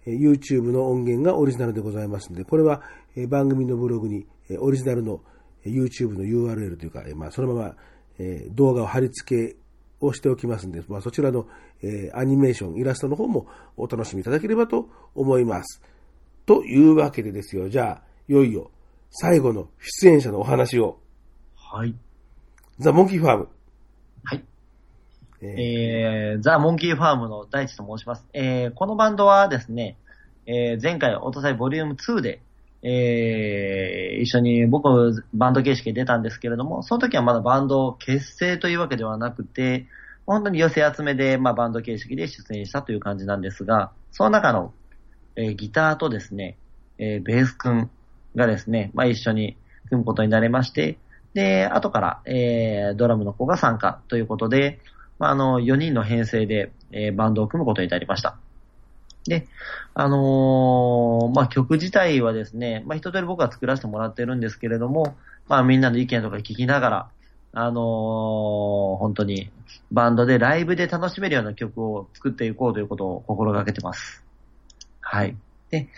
[0.06, 2.82] えー YouTube の音源がオリジナルでございますので、これは、
[3.16, 5.20] えー番組のブログに、えーオリジナルの
[5.64, 7.76] え YouTube の URL というか、えーまあ、そのまま、
[8.20, 9.56] えー動画を貼り付け
[10.06, 11.46] をしておきますので、まあ、そちらの、
[11.82, 13.46] えーアニメーション、イラストの方も
[13.76, 15.82] お楽しみいただければと思います。
[16.46, 17.68] というわけでですよ。
[17.68, 18.70] じゃあ、いよいよ
[19.10, 20.98] 最後の出演者のお話を。
[21.54, 21.94] はい。
[22.78, 23.48] ザ・モンキーファーム。
[24.24, 24.44] はい。
[25.40, 28.26] えーえー、ザ・モンキーファームの大地と申します。
[28.32, 29.96] えー、このバンドはですね、
[30.46, 32.42] えー、前回、おとさいボリューム2で、
[32.86, 39.86] えー、一緒に僕、バンド形式で出たんですけれども、その時はまだバンド結成というわけではなくて、
[40.26, 44.74] 本当に寄せ集めで、まあ、バンド形式で出演したという感じなんですが、その中の、
[45.36, 46.58] えーギターとですね、
[46.98, 47.90] えーベース君
[48.36, 49.56] がですね、まあ、一緒に
[49.88, 50.98] 組むことになりまして、
[51.32, 54.78] で、後から、えードラムの子が参加ということで、
[55.18, 58.43] まあ、あの、4人の編成で、えーバンドを組むことになりました。
[59.26, 59.46] で、
[59.94, 65.16] あのーまあ、曲自体はですね、まあ、一通り僕は作らせてもらってるんですけれども、
[65.48, 67.10] まあ、みんなの意見とか聞きながら、
[67.52, 69.50] あのー本当に、
[69.90, 74.24] バンドでライブで楽しめるような曲を作っていこうということを心がけてます。
[75.00, 75.36] はい。
[75.70, 75.88] で、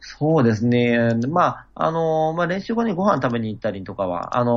[0.00, 1.14] そうですね。
[1.28, 4.52] まあ、あのーまあ、練習後にご飯食べに行ったりとかは、あの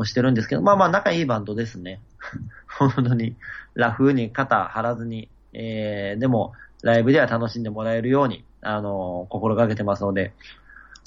[0.00, 2.00] ーしてるんですけど、まあまあ、仲いいバンドですね。
[2.78, 3.36] 本当に、
[3.74, 6.52] ラフに肩張らずに、えー、でも、
[6.86, 10.32] ライブでは楽しんでもらえるように、あのー心がけてますので、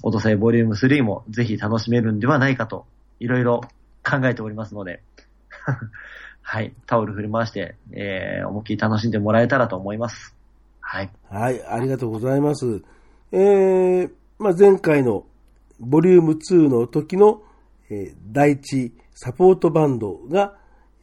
[0.04, 2.86] オトサイボリューム3もぜひ楽しめるんではないかと、
[3.20, 3.62] いろいろ
[4.04, 5.02] 考えておりますので、
[6.42, 10.36] はい、タオル振り回して、えー、思いっきり楽しんでもらえたらと思います。
[10.82, 11.10] はい。
[11.30, 12.84] はい、ありがとうございます。
[13.32, 15.26] えー、まあ、前回の
[15.80, 17.42] ボリューム2の時の、
[17.90, 20.58] えー第一サポートバンドが、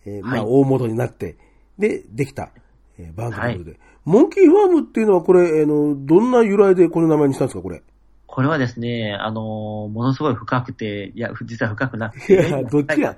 [0.04, 1.36] えーまあ、はい大元になって、
[1.78, 2.50] で、できた、
[2.98, 7.82] えーバンドということで、モンキーファームっていうのはこれ、あの、どんな由来でこの名前にしたんですか、これ？
[8.28, 12.34] これはですね、あのーものすごい深くて、いや、実は深くなくいて。
[12.34, 13.16] や、どっちや？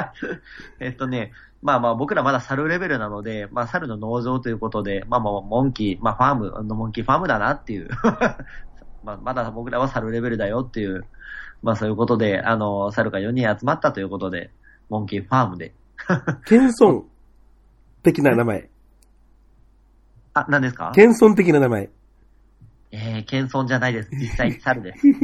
[0.80, 7.88] えっとね、まあまあ僕らまだ猿レベルなので、まあ猿の農場ということで、まあまあモンキー、まあファーム、あのモンキーファームだなっていう。
[9.04, 11.04] まあまだ僕らは猿レベルだよっていう、
[11.62, 14.50] まあそういうことで、あの、猿が4人集まったということで、
[14.90, 15.74] モンキーファームで。
[16.46, 17.04] 謙遜
[18.02, 18.68] 的な名前。
[20.34, 20.92] あ、何ですか？
[20.94, 21.90] 謙遜的な名前。
[22.92, 24.08] えー、謙遜じゃないです。
[24.12, 25.06] 実際猿です。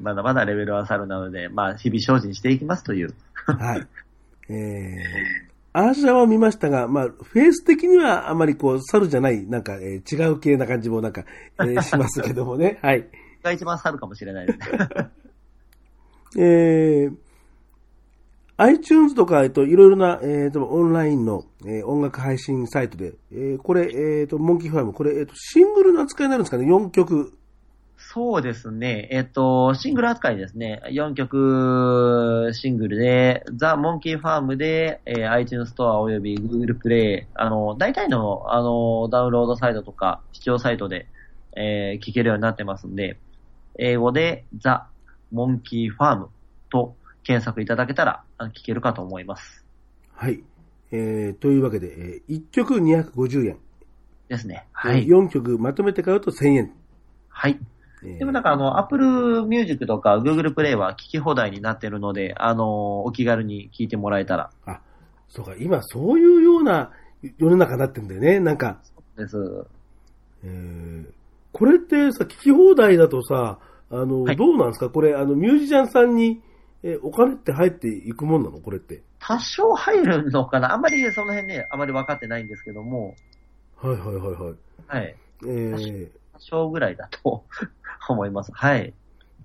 [0.00, 3.14] まだまだレベルは猿なので、まあ日々精進していきますという。
[3.46, 3.86] はい。
[4.52, 4.98] えー、
[5.72, 11.24] アーシャを見ましたが、まあ、フェイス的にはあまりこう、猿じゃない、なんか、えー違う系な感じもなんか、
[11.58, 12.78] えーしますけどもね。
[12.82, 13.08] はい。
[13.42, 14.66] が一番猿かもしれないですね。
[16.38, 17.16] えー、
[18.58, 27.36] iTunes とか、えっと、いろいろな、えーと、オンラインの、えー音楽配信サイトで、えーこれ、えーと、モンキーファーム、これ、えーと、シングルの扱いになるんですかね ?4 曲。
[27.98, 29.08] そうですね。
[29.10, 30.80] えっと、シングル扱いですね。
[30.86, 41.06] 4曲シングルで、ザ・モンキーファームで、えー iTunes ストアおよび Google プレイ、あの、大体の、あの、ダウンロードサイトとか、視聴サイトで、
[41.56, 43.18] えー聞けるようになってますんで、
[43.78, 44.86] 英語でザ・
[45.30, 46.28] モンキーファーム
[46.70, 46.94] と
[47.26, 49.64] 検索いただけたら、あ聞けるかと思います。
[50.14, 50.42] はい。
[50.92, 53.58] えー、というわけで、えー、1曲250円。
[54.28, 54.66] ですね。
[54.72, 55.06] はい。
[55.06, 56.72] 4曲まとめて買うと1000円。
[57.28, 57.58] はい。
[58.04, 64.80] えーでもなんかあの、Apple Music とか Google Play は聞き放題になってるので、あの、お気軽に聞いてもらえたらあ、
[65.28, 66.92] そうか、今そういうような
[67.38, 68.38] 世の中になってんだよね。
[68.38, 68.78] なんか、
[69.16, 69.36] です。
[70.44, 71.06] えー、
[71.52, 73.58] これってさ、聞き放題だとさ、
[73.90, 74.90] あの、はいどうなんですか？
[74.90, 76.40] これ、あの、ミュージシャンさんに、
[76.86, 78.58] えーお金って入っていくもんなの？
[78.58, 79.02] これって。
[79.18, 80.72] 多少入るのかな？
[80.72, 83.14] あんまりその辺ね、あまり分かってないんですけども、
[83.76, 84.54] はいはいはいはい。
[84.86, 85.16] はい。
[85.42, 87.44] えー多少ぐらいだと
[88.08, 88.52] 思います。
[88.52, 88.92] はい。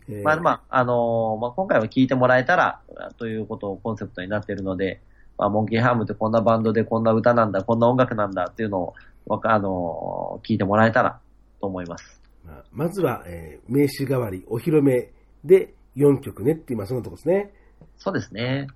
[0.10, 2.82] えーまあまあ、あのーまあ今回は聞いてもらえたら、
[3.18, 5.01] ということをコンセプトになっているので、
[5.38, 8.93] まあ、モンキーハームってこんなバンドでこんな歌なんだ、こんな音楽なんだっていうのを、
[9.26, 11.20] わかあのー聞いてもらえたら
[11.62, 12.22] と思います。
[12.46, 15.09] まあまずは、えー名刺代わり、お披露目
[15.46, 17.54] で4曲ねって今そんなとこですね。
[17.97, 18.68] そうですね。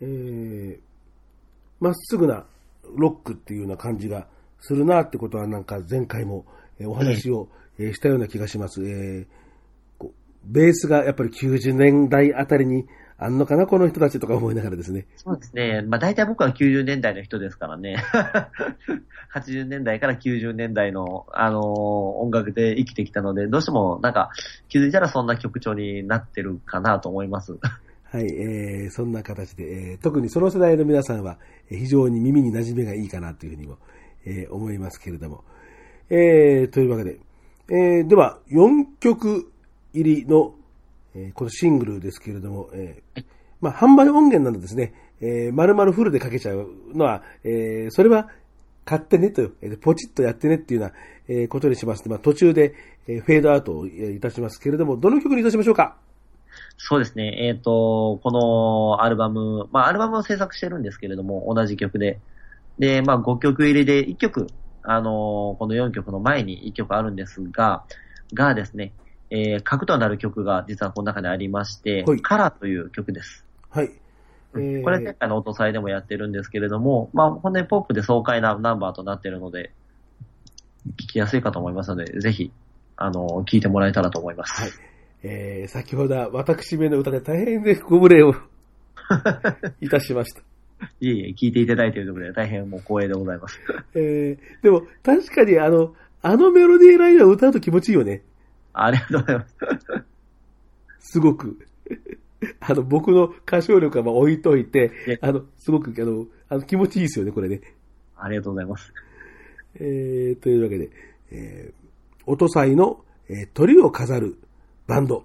[0.00, 0.78] えー
[1.80, 2.44] まっすぐな
[2.96, 4.26] ロックっていうような感じが
[4.60, 6.44] するなってことはなんか前回も
[6.78, 7.48] えーお話を
[7.78, 8.82] えーしたような気がします。
[8.82, 9.26] えー
[10.42, 12.86] ベースがやっぱり90年代あたりに
[13.22, 15.06] あんのかな、この人たちとか思いながらですね。
[15.16, 15.82] そうですね。
[15.82, 18.02] まあ大体僕は90年代の人ですからね。
[19.34, 21.64] 80年代から90年代の、あのー
[22.20, 24.30] 音楽で生きてきたので、どうしてもなんか
[24.70, 27.58] 気づいたらそんな曲調になってるかなと思います。
[28.10, 31.36] はい、えーそんな形で、えー特にその世代の皆さんは、
[31.70, 33.76] えー非常に耳に馴染みがいいかなというふうにも、
[34.24, 35.44] えー思いますけれども。
[36.08, 37.18] えーというわけで、
[37.68, 39.52] えーでは、4曲
[39.92, 40.54] 入りの、
[41.14, 43.24] えーこのシングルですけれども、えー
[43.60, 48.28] まあ、販売音源なのですね、えー、丸々フルでかけちゃうのは、えーそれは
[48.84, 50.94] 買ってねと、えーポチッとやってねっていうような、
[51.28, 52.74] えーことにしますまあ、途中で、
[53.06, 55.96] えーフェードアウトをいたしますけれども、どの曲にいたしましょうか？
[56.76, 57.46] そうですね。
[57.46, 58.30] えっ、と、こ
[58.96, 62.18] のアルバム、まあアルバムを制作してるんですけれども、同じ曲で。
[62.78, 64.46] で、まあ5曲入りで1曲、
[64.82, 67.84] あのーこの4曲の前に1曲あるんですが、
[68.34, 68.92] がですね、
[69.30, 73.44] えー、核となる曲が実はこの中にありまして、はいカラーという曲です。
[73.70, 73.90] はい。
[74.54, 79.72] えーこれ前回の音祭でもやってるんですけれども、まあ本当にポップで爽快なナンバーとなってるので、
[80.96, 82.52] 聞きやすいかと思いますので、ぜひ、
[82.96, 84.60] あのー聞いてもらえたらと思います。
[84.60, 84.70] はい。
[85.22, 88.34] えー、先ほどは私めの歌で大変でご無礼を
[89.80, 90.40] いたしました。
[91.00, 93.60] いえいえ、聞いていただいているところで大変もう光栄でございます。
[93.94, 98.22] えー、でも確かにあの、あのメロディーラインは歌うと気持ちいいよね。
[98.72, 99.56] ありがとうございます。
[101.12, 101.66] すごく。
[102.60, 107.60] あの、僕の歌唱力はまあ置いといてえ、あの、すごく、あの、あの気持ちいいですよね、これね。
[108.16, 108.92] ありがとうございます。
[109.74, 110.90] えー、というわけで、
[111.30, 114.38] えー、音祭の、えー鳥を飾る
[114.86, 115.24] バンド。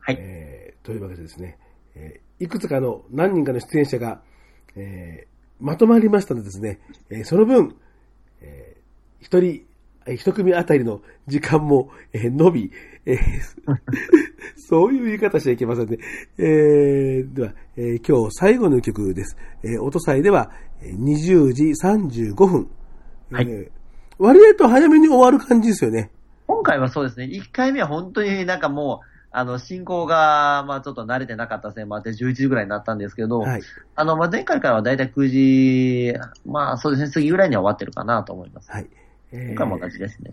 [0.00, 0.16] はい。
[0.18, 1.58] えーというわけでですね、
[1.94, 4.22] えーいくつかの何人かの出演者が、
[4.76, 5.28] えー
[5.60, 6.80] まとまりましたのでですね、
[7.10, 7.76] えーその分、
[8.40, 9.66] えー一人、
[10.08, 12.72] えー一組あたりの時間も、えー伸び、
[13.06, 13.18] えー
[14.56, 15.98] そういう言い方しちゃいけませんね。
[16.38, 19.36] えーでは、えー今日最後の曲です。
[19.62, 20.50] えー音祭では
[20.82, 22.68] えー20時35分。
[23.30, 23.78] はいえー
[24.20, 26.10] 割合と早めに終わる感じですよね。
[26.48, 33.62] 今回はそうですね、1回目は本当になんかもう、あの、進行が、まあちょっと慣れてなかったせいもあって11時ぐらいになったんですけど、はい。
[33.94, 36.14] あの、まあ前回からはだいたい9時、
[36.46, 38.72] まあそうですね、過ぎぐらいには終わってるかなと思います。
[38.72, 38.88] はい。
[39.32, 40.32] えー今回も同じですね。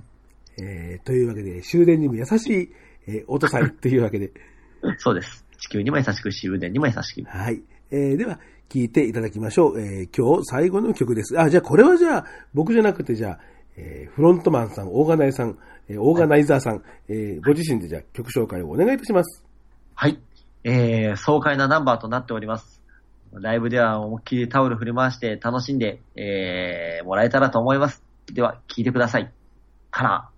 [0.58, 2.72] えーというわけで、終電にも優しい、
[3.08, 4.32] えー、音祭というわけで、
[4.98, 5.46] そうです。
[5.58, 7.30] 地球にも優しく、終電にも優しく。
[7.30, 7.62] はい。
[7.92, 9.80] えーでは、聴いていただきましょう。
[9.80, 11.40] えー今日最後の曲です。
[11.40, 13.40] あ、じゃあこれはじゃあ、僕じゃなくてじゃあ、
[13.78, 15.58] えーフロントマンさん、オーガナイさん、
[15.88, 19.46] えーオーガナイザーさん、えーご自身でじゃあ曲紹介をお願いいたします。
[19.94, 20.20] はい。
[20.64, 22.82] えー、爽快なナンバーとなっております。
[23.34, 28.05] ライブでは思いっきりタオル振り回して楽しんで、えー、もらえたらと思います。
[28.34, 29.32] では、聞いてください。
[29.92, 30.30] カラ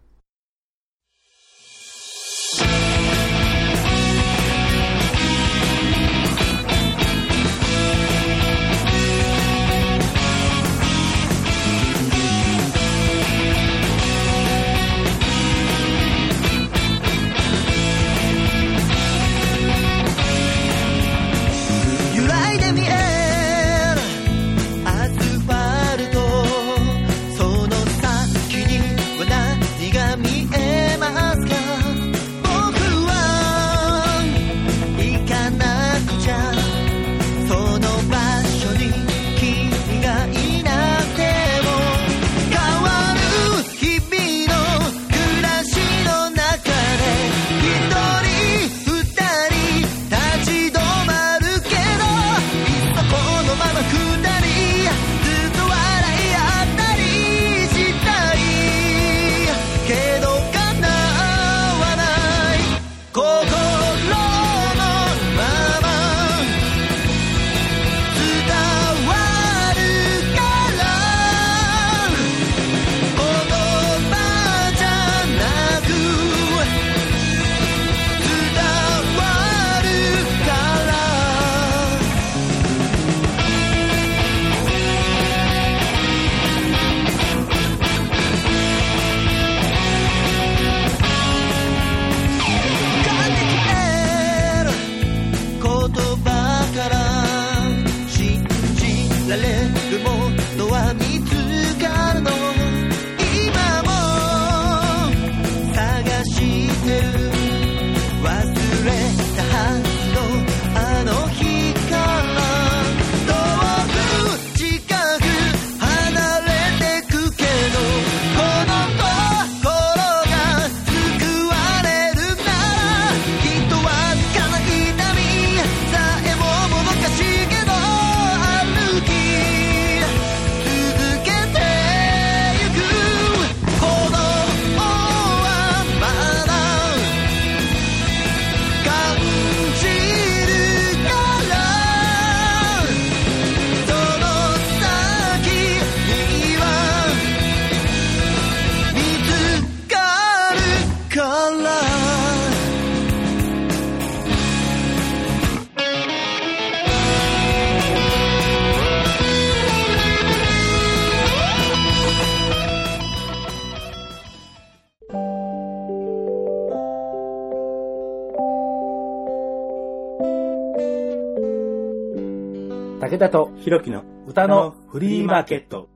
[173.08, 175.88] 武田とひろきの歌のフリーマーケット。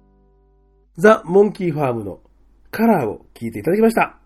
[0.96, 2.22] ザ・モンキーファームの
[2.72, 4.18] カラーを聴いていただきました。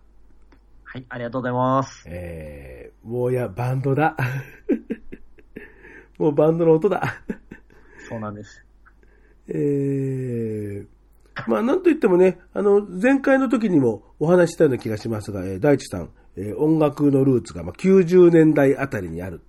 [0.84, 2.04] はい、ありがとうございます。
[2.06, 4.16] えー、もうや、バンドだ。
[6.16, 7.02] もうバンドの音だ。
[8.08, 8.64] そうなんです。
[9.48, 10.86] えー、
[11.48, 19.42] まあなんと言ってもね、あの、前回の時にもお話ししたような気がしますが、えー大地さん、えー音楽のルーツがまあ90年代あたりにある。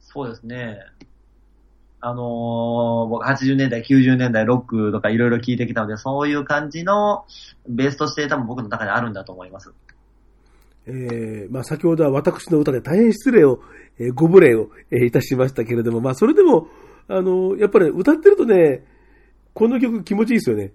[0.00, 0.78] そうですね。
[2.06, 7.24] あのー僕80年代、90年代、ロックとかいろいろ聞いてきたので、そういう感じの
[7.66, 9.72] ベースとして多分僕の中にあるんだと思います。
[10.86, 13.60] えー、まあ先ほどは私の歌で大変失礼を、
[13.98, 16.68] えーご無礼を、えーいたしましたけれども、まあそれでも、
[17.08, 18.84] あの、やっぱり歌ってるとね、
[19.54, 20.72] この曲気持ちいいですよね。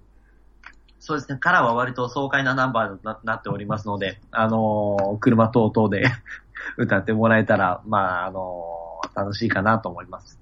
[0.99, 1.37] そうですね。
[1.39, 6.05] カラーは割と爽快なナンバーにななっておりますので、あのー車等々で
[6.77, 8.79] 歌ってもらえたら、まあ、あのー
[9.15, 10.39] 楽しいかなと思います。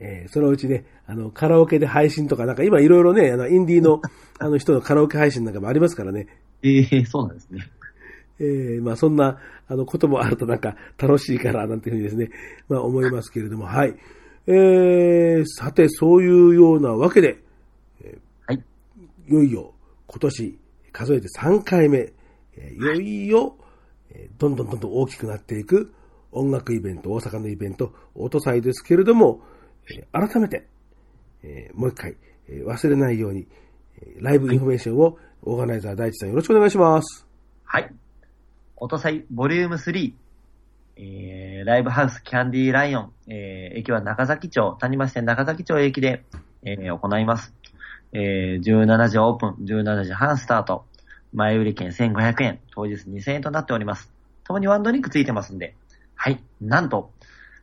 [0.00, 4.00] えーそのうちね、あの、カラオケで配信とか、なんか今いろいろね、あの、インディーの、
[4.38, 6.26] あの人のカラオケ配信なんかもありますからね。
[6.62, 7.60] ええそうなんですね。
[8.40, 9.38] えーまあそんな、
[9.68, 12.30] あの、こともあるとなんか楽しいからなんていうふうにですね、
[12.68, 13.94] まあ思いますけれども、はい。
[14.46, 17.38] えー、さて、そういうようなわけで、
[18.02, 18.64] えーはい。
[19.28, 19.74] いよいよ
[20.06, 20.58] 今年
[20.92, 22.12] 数えて3回目、
[22.56, 23.56] えーいよいよ、
[24.10, 25.92] えーどんどんどんどん大きくなっていく
[26.32, 29.40] 音楽イベント、大阪のイベント、音祭ですけれども、
[29.90, 30.66] え改めて、
[31.42, 32.16] えーもう一回、
[32.48, 33.46] えー忘れないように、
[34.00, 37.26] えライブインフォメーションをオーガナイザー大地さんよろしくお願いします。
[37.64, 37.90] はい。
[38.76, 40.12] 音祭ボリューム3、
[40.96, 46.24] えー、ライブハウスキャンディーライオン、えー、駅は中崎町、谷町線中崎町駅で、
[46.62, 47.54] えー、行います。
[48.12, 50.84] えー、17時オープン、17時半スタート。
[51.32, 54.12] 前売り券1500円、当日2000円となっております。
[54.44, 55.74] ともにワンドリンクついてますんで。
[56.14, 56.40] はい。
[56.60, 57.10] なんと、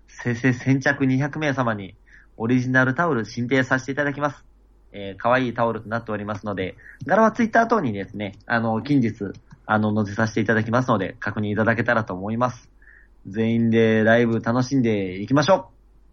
[0.07, 1.95] 生成先着200名様に
[2.41, 4.43] オリジナルタオル申請させていただきます。
[4.91, 9.13] えー、可愛いタオルとなっておりますので、柄はツイッター等にですね、あの、近日、
[9.67, 12.67] あの、載せさせていただきますので、確認いただけたらと思います。
[13.27, 15.67] 全員でライブ楽しんでいきましょうあり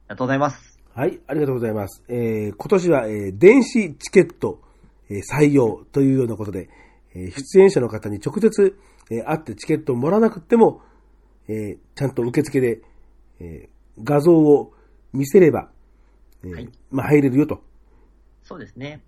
[0.09, 0.79] がとうございます。
[0.95, 2.03] はい、ありがとうございます。
[2.09, 4.61] えー、今年は、えー電子チケット、
[5.09, 6.69] え採用というようなことで、
[7.15, 8.77] え出演者の方に直接、
[9.11, 10.83] えー会ってチケットをもらわなくても、
[11.49, 12.83] えちゃんと受付で、
[13.41, 13.71] え
[14.05, 14.75] 画像を
[15.15, 15.71] 見せれば、
[16.45, 17.63] えーはいまあ入れるよと。
[18.43, 19.03] そうですね。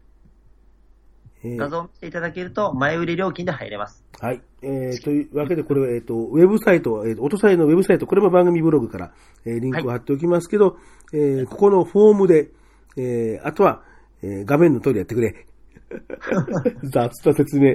[1.43, 4.05] えー画像を見ていただけると、前売り料金で入れます。
[4.21, 4.43] はい。
[4.63, 9.13] えー、というわけで、これは、えっ、と、ウェブサイト、えー、音サイのウェブサイト、これも番組ブログから、
[9.47, 10.77] えーリンクを貼っておきますけど、
[11.13, 12.51] えーここのフォームで、
[12.97, 13.83] えーあとは、
[14.23, 15.47] えー画面の通りやってくれ。
[16.85, 17.75] 雑な説明。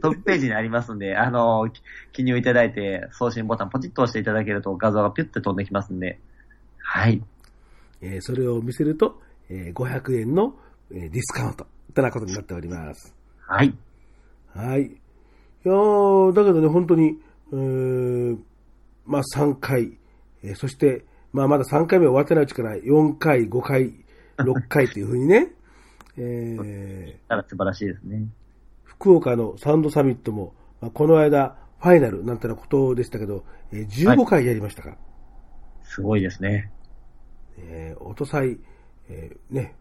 [0.00, 6.20] トップページにありますんで、あの、き記入いただいて、送信ボタンポチッと押していただけると画像がピュッて飛んできますんで、
[6.78, 7.22] はい。
[8.00, 10.54] えーそれを見せると、えー500円の、
[10.90, 13.14] えーディスカウント、となことになっております。
[13.46, 13.74] はい。
[14.54, 14.82] はい。
[14.82, 14.90] い
[15.64, 17.18] やーだけどね、本当に、
[17.52, 18.38] えー
[19.06, 19.98] まあ3回、
[20.42, 23.92] えーそして、まあまだ3回目終わってないうちから4回、5回、
[24.38, 25.52] 6回というふうにね、
[26.16, 28.26] えー素晴らしいですね。
[28.84, 34.96] 福岡のサウンドサミットも、まあ、この間、ファイナルなんてなことでしたけど、えー15回やりましたから、
[35.84, 36.70] すごいですね。
[37.58, 38.58] えー音祭、
[39.08, 39.74] えーね、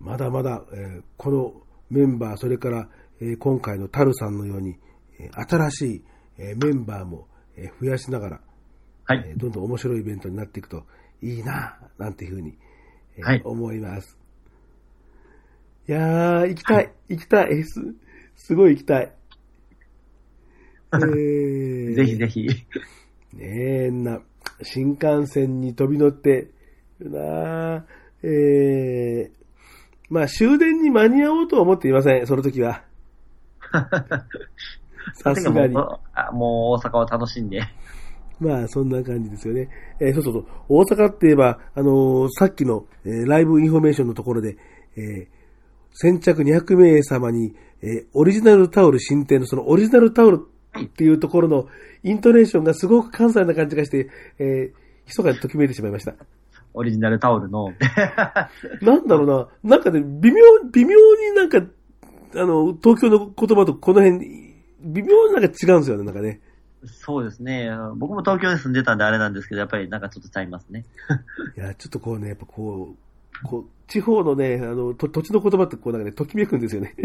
[0.00, 1.52] まだまだ、えーこの
[1.90, 2.88] メンバー、それから、
[3.20, 4.76] えー今回のタルさんのように、
[5.18, 6.04] えー新しい、
[6.38, 7.26] えーメンバーも、
[7.56, 8.40] えー増やしながら、
[9.04, 9.24] はい。
[9.26, 10.84] えーどんどん面白いイベントになっていくと
[11.22, 12.56] いいなぁなんていうふうに、
[13.16, 14.18] えーはい思います。
[15.88, 17.80] いやー、行きたい、行きたい、す、
[18.36, 19.12] すごい行きたい。
[20.94, 22.46] えーぜひぜひ。
[23.34, 24.20] ねえ、な、
[24.62, 26.50] 新幹線に飛び乗って、
[27.10, 27.84] なあ
[28.22, 29.32] ええ
[30.10, 32.82] まあ終電に間に合おうとは思っていません、その時は。
[35.14, 35.74] さすがに。
[35.74, 37.62] もうあもう大阪を楽しんで。
[38.38, 39.68] まあ、そんな感じですよね。
[40.00, 40.46] えーそうそうそう。
[40.68, 44.56] 大阪って言えば、あのーさっきの、えーライブインフォメーションのところで、
[44.96, 45.26] えー
[45.94, 50.46] 先着200名様に、えーオリジナルタオル進呈のそのオリジナルタオル
[50.78, 51.66] っていうところの
[52.02, 56.14] イントネーションがすごく関西な感じがして、えー、密かにときめいてしまいました。
[56.74, 57.72] オリジナルタオルの。
[58.82, 59.26] なんだろう
[59.62, 61.58] な、なんかね、微妙、微妙になんか、
[62.34, 66.40] あの、東京の言葉とこの辺、微妙になんか違うんですよね、なんかね。
[66.84, 67.70] そうですね。
[67.96, 70.84] 僕も東京に住んでたんであれなんですけど、やっぱりなんかちょっとちゃいますね。
[71.56, 72.94] いや、ちょっとこうね、やっぱこ
[73.42, 76.94] う、こう、地方のね、あの、と土地の言葉ってこうなんかね、ときめくんですよね。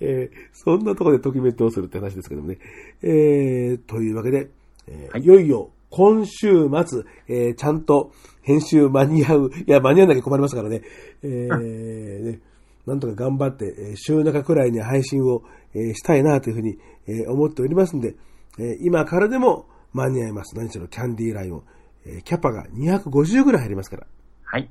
[0.00, 2.58] えーそんなところでときめいてどうするって話ですけどもね。
[3.02, 4.48] えー、というわけで、
[4.86, 10.80] えーい、よいよ今週末、えーちゃんと編集間に合う、いや、間に合わなきゃ困りますからね。
[11.22, 12.40] えー ね
[12.86, 15.42] なんとか頑張って、えー週中くらいに配信を、
[15.74, 18.16] えーしたいなというふうに、えー思っておりますんで、
[18.58, 20.56] えー今からでも間に合います。
[20.56, 21.62] 何しろキャンディーライオン。
[22.06, 24.06] えーキャパが250ぐらい入りますから。
[24.44, 24.70] はい。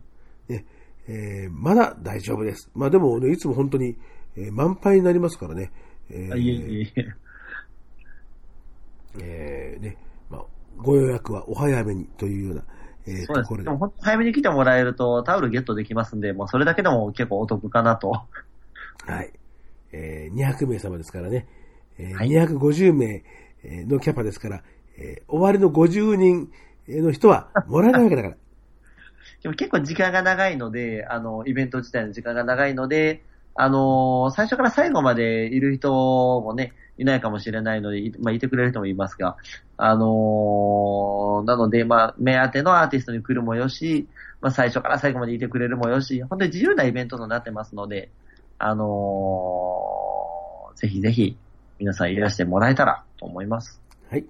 [0.50, 0.66] ね
[1.08, 2.72] えーまだ大丈夫です。
[2.74, 3.96] まあでも、ね、いつも本当に、
[4.36, 5.72] えー満杯になりますからね。
[6.10, 7.06] えーあいえいえいえ。
[9.20, 10.11] えーねまあ、
[10.78, 12.64] ご予約はお早めにというような、
[13.08, 13.54] えーそうです。
[13.58, 13.78] ででも。
[13.78, 18.10] 本当早めに来てもらえるとタオルゲットできますんで、もうそれだけでも結構お得かなと。
[19.06, 19.32] はい。
[19.92, 21.48] えー200名様ですからね。
[21.98, 23.24] えーはい250名
[23.64, 24.64] えーのキャパですから、
[24.98, 26.52] えー終わりの50人
[26.88, 28.36] の人はもらえないわけだから。
[29.44, 33.24] でも結構時間が長いので、あの、イベント自体の時間が長いので、
[33.64, 35.92] あの最初から最後までいる人
[36.42, 39.38] もね、いないかもしれないので、いまあ、いてくれる人もいますが、
[39.78, 44.08] あのなので、まあ、目当てのアーティストに来るもよし、
[44.42, 48.10] まあ、最初から最後までいてくれるもよし、本当に自由なイベントとなってますので、
[48.58, 51.38] あのぜひぜひ、
[51.78, 53.80] 皆さんいらしてもらえたらと思います。
[54.10, 54.26] はい。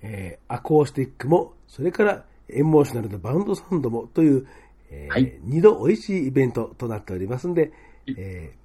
[0.00, 4.46] えーアコースティックも、それからエモーショナルなバウンドサウンドもという、
[4.90, 7.70] えーはい二度美味しいイベントとなっておりますんで、
[8.16, 8.61] えー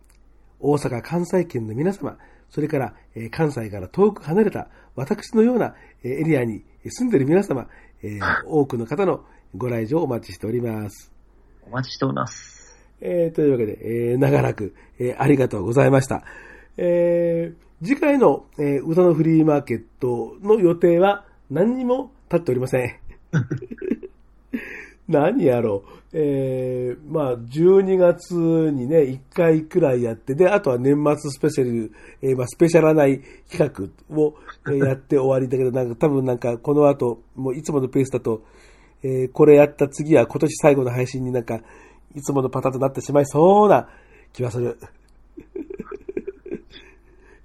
[0.59, 2.17] 大阪、関西圏の皆様、
[2.49, 7.67] それから、えー関西から遠く離れた私のようなえーエリアに住んでいる皆様、
[8.03, 9.23] えー多くの方の
[9.55, 11.11] ご来場をお待ちしております。
[11.65, 12.75] お待ちしております。
[13.01, 13.79] えーというわけで、
[14.11, 16.23] えー長らく、えーありがとうございました。
[16.77, 22.95] えー次回の、えー歌のフリーマーケットの予定は何にも立っておりません。
[25.07, 25.97] 何やろう。
[26.13, 34.35] えー、まあ、12月にね、1回くらいやって、で、あとは年末スペシャル、えーまあ、スペシャラない企画を、
[34.67, 38.43] えー やって終わりだけど、なんか多分なんかこの後、もういつものペースだと、
[39.03, 41.61] えーこれやった次は今年最後の配信になんか、
[42.15, 43.88] いつものパターンとなってしまいそうな
[44.34, 44.77] 気がする。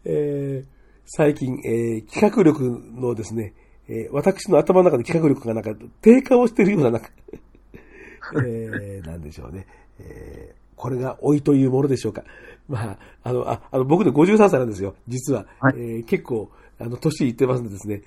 [0.04, 0.72] えー
[1.04, 3.54] 最近、えー企画力のですね、
[3.88, 7.10] えー私の頭の中の企画力がなんか低下をしているような、なんか、
[8.38, 9.66] えーなんでしょうね。
[9.98, 12.24] えーこれが老いというものでしょうか。
[12.68, 15.46] まあ、あの、ああの僕で53歳なんですよ、実は。
[15.60, 16.50] はいえー結構、
[16.80, 18.02] あの、年いってますんでですね。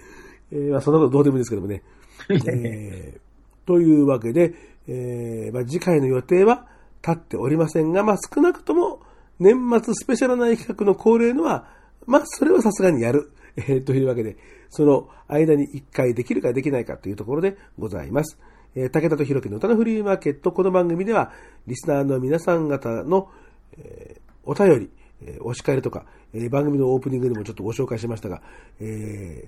[0.52, 1.84] えーまあ、そんなことどうでもいいですけどもね。
[2.30, 3.20] えー
[3.66, 4.54] というわけで、
[4.88, 6.68] えーまあ、次回の予定は
[7.02, 9.00] 立っておりませんが、まあ、少なくとも
[9.40, 11.68] 年末スペシャルな企画の恒例のは、
[12.06, 13.32] まあ、それはさすがにやる。
[13.58, 14.38] えーというわけで、
[14.70, 18.38] その間に1回できるかできないかというところでございます。
[18.76, 21.32] えー武田と弘樹の歌のフリーマーケット、この番組では、
[21.66, 23.30] リスナーの皆さん方の、
[23.78, 24.90] えーお便り、
[25.24, 28.42] えーお叱りとか、えー番組のオープニングでもちょっとご紹介しましたが、
[28.82, 29.48] え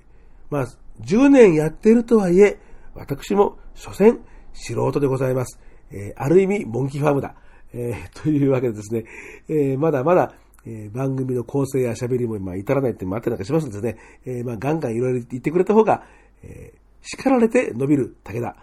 [0.50, 0.66] まあ、
[1.02, 2.58] 10年やってるとはいえ、
[2.94, 4.18] 私も、所詮、
[4.54, 5.60] 素人でございます。
[5.90, 7.34] えーある意味、モンキーファームだ。
[7.74, 9.04] えーというわけでですね、
[9.50, 10.32] えーまだまだ、
[10.64, 16.02] えー番組の構成や喋りも、まあ、至らないってもあったりなんかしますのでね、えーまあ、ガンガンいろいろ言ってくれた方が、
[16.42, 18.56] えー叱られて伸びる武田。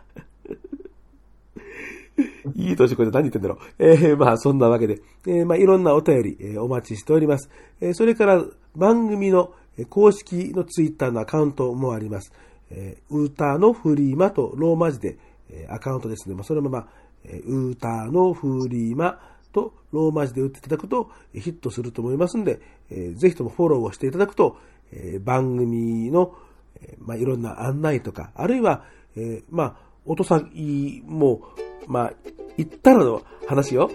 [2.56, 3.60] いい年これ何言ってんだろう。
[3.80, 7.50] えーまあそんなわけで、えーまあいろんなお便り、えーお待ちしております。
[7.82, 8.44] えーそれから
[8.76, 9.52] 番組の
[9.90, 12.32] 公式のツイッターのアカウントもあります。
[12.72, 15.18] えーウーターのフリーマとローマ字で、
[15.50, 16.36] えーアカウントですね。
[16.36, 16.88] まあそのまま、
[17.26, 19.20] えーウーターのフリーマ
[19.52, 24.58] とローマ字で打っていただくとヒットすると思いますんで、えーぜひともフォローをしていただくと、
[24.92, 26.34] えー番組の、
[26.80, 28.84] えーまあ、いろんな案内とか、あるいは、
[29.18, 29.76] えーまあ、
[30.06, 31.42] 音先も
[31.88, 32.14] う、まあ、
[32.58, 33.90] 言ったらの話よ。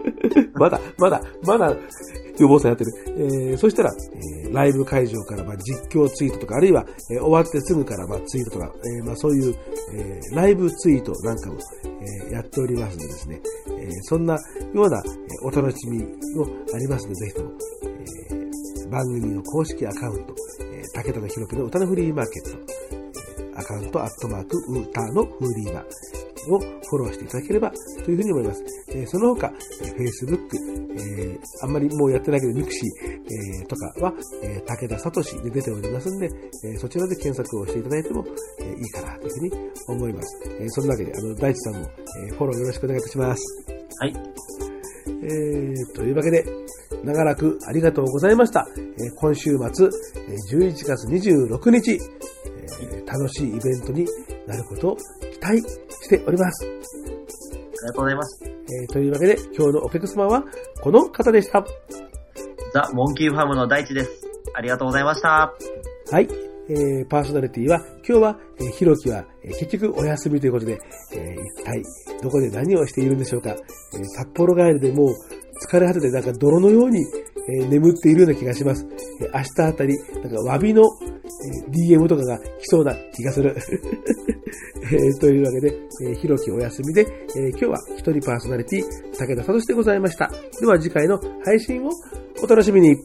[0.54, 1.76] まだ、まだ、まだ、
[2.38, 2.92] 予防さんやってる。
[3.50, 9.54] えーそしたら、えーライブ会場から、まあ、実況ツイートとか、あるいは、えー終わってすぐから、まあ、ツイートとか、えーまあ、そういう、
[9.94, 11.56] えーライブツイートなんかも、
[12.26, 13.40] えーやっておりますのでですね、
[13.78, 14.38] えーそんなよ
[14.74, 15.98] うな、えーお楽しみ
[16.36, 17.50] もありますので、ぜひとも、
[17.82, 22.52] えー番組の公式アカウント、えー武田のひろきの歌のフリーマーケッ
[22.98, 23.05] ト、
[23.58, 25.80] アカウント、アットマーク、ウーターのフリーマ
[26.48, 27.72] をフォローしていただければ
[28.04, 28.62] というふうに思います。
[28.90, 29.52] えーその他、
[29.82, 30.38] えー Facebook、
[30.98, 32.84] えーあんまりもうやってないけど、 mixi、
[33.60, 34.12] えーとかは、
[34.42, 36.30] えー武田聡で出ておりますんで、
[36.64, 38.24] えーそちらで検索をしていただいても、
[38.60, 40.42] えーいいかなというふうに思います。
[40.60, 41.88] えーそんなわけで、あの、大地さんも、
[42.28, 43.42] えーフォローよろしくお願いいたします。
[43.98, 44.14] はい。
[45.22, 46.44] えー、というわけで、
[47.02, 48.68] 長らくありがとうございました。
[48.76, 49.88] えー今週末、
[50.28, 51.98] えー11月26日、
[52.80, 54.06] えー楽しいイベントに
[54.46, 56.66] なることを期待しております。
[56.66, 58.44] ありがとうございます。
[58.44, 60.44] えーというわけで、今日のお客様は
[60.82, 61.64] この方でした。
[62.74, 64.10] ザ・モンキーファームの大地です。
[64.54, 65.54] ありがとうございました。
[66.10, 66.28] はい。
[66.68, 70.78] えーパーソナリティは、今日は、えーひろきは、えー結局お休みということで、
[71.12, 71.82] えー一体
[72.22, 73.50] どこで何をしているんでしょうか。
[73.50, 75.08] えー札幌帰りでもう
[75.64, 77.04] 疲れ果ててなんか泥のように、
[77.48, 78.86] えー眠っているような気がします。
[79.20, 83.56] えー明日あたり、なんか詫びの、えー DM とかが来そうな気がする。
[84.92, 87.06] えというわけで、えーひろきお休みで、
[87.36, 88.82] え今日は一人パーソナリティ、
[89.18, 90.30] 武田聡でございました。
[90.60, 91.90] では次回の配信を
[92.42, 92.96] お楽しみに。